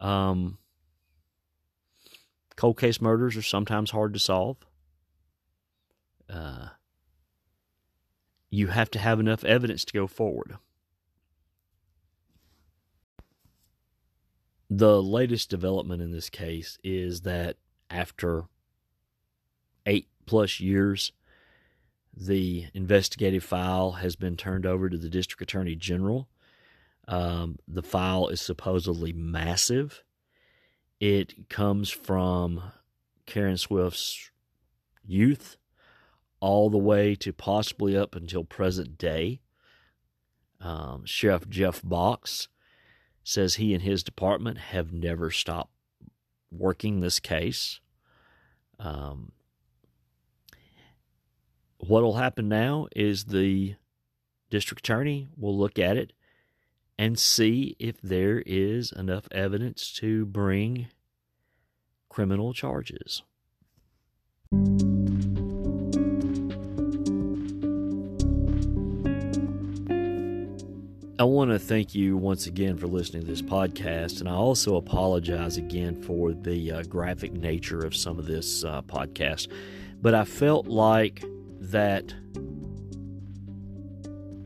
Um, 0.00 0.58
cold 2.56 2.78
case 2.78 3.00
murders 3.00 3.36
are 3.36 3.42
sometimes 3.42 3.90
hard 3.90 4.12
to 4.14 4.18
solve. 4.18 4.58
Uh, 6.28 6.68
you 8.50 8.68
have 8.68 8.90
to 8.90 8.98
have 8.98 9.18
enough 9.18 9.44
evidence 9.44 9.84
to 9.84 9.92
go 9.92 10.06
forward. 10.06 10.56
The 14.68 15.02
latest 15.02 15.50
development 15.50 16.00
in 16.02 16.12
this 16.12 16.30
case 16.30 16.78
is 16.82 17.22
that 17.22 17.56
after 17.90 18.44
eight 19.86 20.08
plus 20.24 20.60
years, 20.60 21.12
the 22.14 22.66
investigative 22.74 23.44
file 23.44 23.92
has 23.92 24.16
been 24.16 24.36
turned 24.36 24.66
over 24.66 24.88
to 24.88 24.98
the 24.98 25.08
district 25.08 25.42
attorney 25.42 25.74
general. 25.74 26.28
Um, 27.08 27.58
the 27.66 27.82
file 27.82 28.28
is 28.28 28.40
supposedly 28.40 29.12
massive. 29.12 30.04
It 31.00 31.48
comes 31.48 31.90
from 31.90 32.62
Karen 33.26 33.56
Swift's 33.56 34.30
youth 35.04 35.56
all 36.40 36.70
the 36.70 36.78
way 36.78 37.14
to 37.14 37.32
possibly 37.32 37.96
up 37.96 38.14
until 38.14 38.44
present 38.44 38.98
day. 38.98 39.40
Um, 40.60 41.04
Sheriff 41.04 41.48
Jeff 41.48 41.80
Box 41.82 42.48
says 43.24 43.54
he 43.54 43.74
and 43.74 43.82
his 43.82 44.02
department 44.02 44.58
have 44.58 44.92
never 44.92 45.30
stopped 45.30 45.72
working 46.50 47.00
this 47.00 47.20
case. 47.20 47.80
Um, 48.78 49.32
what 51.86 52.02
will 52.02 52.14
happen 52.14 52.48
now 52.48 52.86
is 52.94 53.24
the 53.24 53.74
district 54.50 54.86
attorney 54.86 55.28
will 55.36 55.56
look 55.56 55.78
at 55.78 55.96
it 55.96 56.12
and 56.96 57.18
see 57.18 57.74
if 57.78 58.00
there 58.00 58.42
is 58.46 58.92
enough 58.92 59.26
evidence 59.32 59.92
to 59.92 60.24
bring 60.26 60.86
criminal 62.08 62.52
charges. 62.52 63.22
I 71.18 71.24
want 71.24 71.50
to 71.50 71.58
thank 71.58 71.94
you 71.94 72.16
once 72.16 72.46
again 72.46 72.76
for 72.76 72.86
listening 72.86 73.22
to 73.22 73.28
this 73.28 73.42
podcast, 73.42 74.20
and 74.20 74.28
I 74.28 74.32
also 74.32 74.76
apologize 74.76 75.56
again 75.56 76.00
for 76.02 76.32
the 76.32 76.72
uh, 76.72 76.82
graphic 76.84 77.32
nature 77.32 77.80
of 77.80 77.96
some 77.96 78.18
of 78.18 78.26
this 78.26 78.64
uh, 78.64 78.82
podcast. 78.82 79.48
But 80.00 80.14
I 80.14 80.24
felt 80.24 80.66
like 80.66 81.24
that 81.72 82.14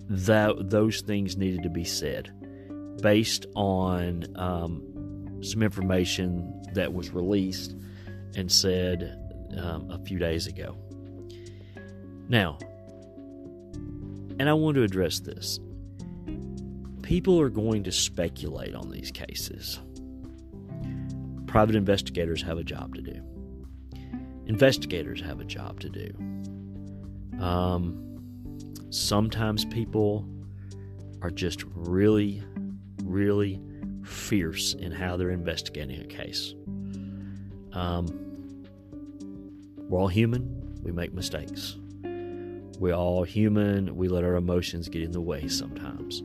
that 0.08 0.70
those 0.70 1.00
things 1.02 1.36
needed 1.36 1.62
to 1.62 1.68
be 1.68 1.84
said 1.84 2.32
based 3.02 3.46
on 3.54 4.24
um, 4.36 4.82
some 5.42 5.62
information 5.62 6.62
that 6.74 6.92
was 6.92 7.10
released 7.10 7.76
and 8.36 8.50
said 8.50 9.18
um, 9.58 9.90
a 9.90 9.98
few 10.04 10.18
days 10.18 10.46
ago. 10.46 10.76
Now, 12.28 12.58
and 14.38 14.48
I 14.48 14.52
want 14.52 14.76
to 14.76 14.82
address 14.82 15.20
this 15.20 15.58
people 17.02 17.40
are 17.40 17.50
going 17.50 17.84
to 17.84 17.92
speculate 17.92 18.74
on 18.74 18.90
these 18.90 19.12
cases. 19.12 19.80
Private 21.46 21.76
investigators 21.76 22.42
have 22.42 22.58
a 22.58 22.64
job 22.64 22.96
to 22.96 23.00
do. 23.00 23.22
Investigators 24.46 25.20
have 25.20 25.40
a 25.40 25.44
job 25.44 25.78
to 25.80 25.88
do. 25.88 26.12
Um, 27.40 28.06
sometimes 28.90 29.64
people 29.64 30.28
are 31.22 31.30
just 31.30 31.64
really, 31.74 32.42
really 33.04 33.60
fierce 34.04 34.74
in 34.74 34.92
how 34.92 35.16
they're 35.16 35.30
investigating 35.30 36.00
a 36.00 36.06
case. 36.06 36.54
Um, 37.72 38.06
we're 39.88 40.00
all 40.00 40.08
human. 40.08 40.80
We 40.82 40.92
make 40.92 41.12
mistakes. 41.12 41.76
We're 42.78 42.94
all 42.94 43.24
human. 43.24 43.96
We 43.96 44.08
let 44.08 44.24
our 44.24 44.34
emotions 44.34 44.88
get 44.88 45.02
in 45.02 45.12
the 45.12 45.20
way 45.20 45.48
sometimes. 45.48 46.22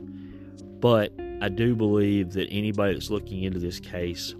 But 0.80 1.12
I 1.40 1.48
do 1.48 1.74
believe 1.74 2.32
that 2.32 2.48
anybody 2.50 2.94
that's 2.94 3.10
looking 3.10 3.42
into 3.44 3.58
this 3.58 3.80
case 3.80 4.34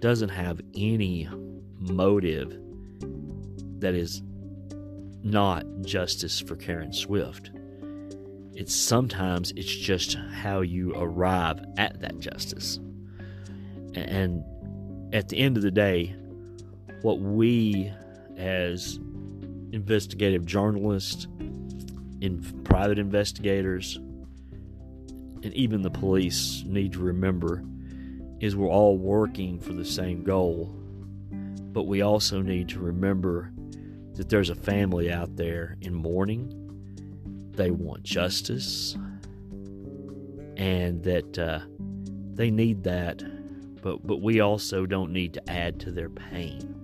doesn't 0.00 0.30
have 0.30 0.60
any 0.74 1.28
motive 1.78 2.58
that 3.80 3.94
is 3.94 4.22
not 5.22 5.64
justice 5.82 6.40
for 6.40 6.56
Karen 6.56 6.92
Swift. 6.92 7.50
It's 8.54 8.74
sometimes 8.74 9.52
it's 9.52 9.74
just 9.74 10.16
how 10.32 10.62
you 10.62 10.92
arrive 10.94 11.60
at 11.76 12.00
that 12.00 12.18
justice. 12.18 12.78
And 13.94 14.44
at 15.12 15.28
the 15.28 15.38
end 15.38 15.56
of 15.56 15.62
the 15.62 15.70
day, 15.70 16.14
what 17.02 17.20
we 17.20 17.92
as 18.36 18.98
investigative 19.72 20.44
journalists, 20.46 21.26
in 22.20 22.42
private 22.64 22.98
investigators, 22.98 23.96
and 23.96 25.52
even 25.54 25.82
the 25.82 25.90
police 25.90 26.64
need 26.66 26.92
to 26.92 26.98
remember 26.98 27.62
is 28.40 28.56
we're 28.56 28.68
all 28.68 28.96
working 28.96 29.58
for 29.58 29.72
the 29.72 29.84
same 29.84 30.24
goal, 30.24 30.66
but 31.72 31.84
we 31.84 32.02
also 32.02 32.40
need 32.40 32.68
to 32.68 32.80
remember 32.80 33.52
that 34.18 34.28
there's 34.28 34.50
a 34.50 34.54
family 34.54 35.12
out 35.12 35.36
there 35.36 35.76
in 35.80 35.94
mourning. 35.94 36.52
They 37.52 37.70
want 37.70 38.02
justice, 38.02 38.96
and 40.56 41.02
that 41.04 41.38
uh, 41.38 41.60
they 42.34 42.50
need 42.50 42.82
that. 42.82 43.22
But 43.80 44.04
but 44.04 44.20
we 44.20 44.40
also 44.40 44.86
don't 44.86 45.12
need 45.12 45.34
to 45.34 45.50
add 45.50 45.78
to 45.80 45.92
their 45.92 46.10
pain. 46.10 46.74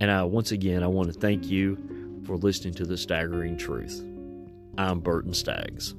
And 0.00 0.10
I, 0.10 0.24
once 0.24 0.52
again, 0.52 0.82
I 0.82 0.86
want 0.86 1.12
to 1.12 1.18
thank 1.18 1.46
you 1.46 2.22
for 2.26 2.36
listening 2.36 2.74
to 2.74 2.84
the 2.84 2.96
staggering 2.96 3.58
truth. 3.58 4.02
I'm 4.78 5.00
Burton 5.00 5.34
Staggs. 5.34 5.94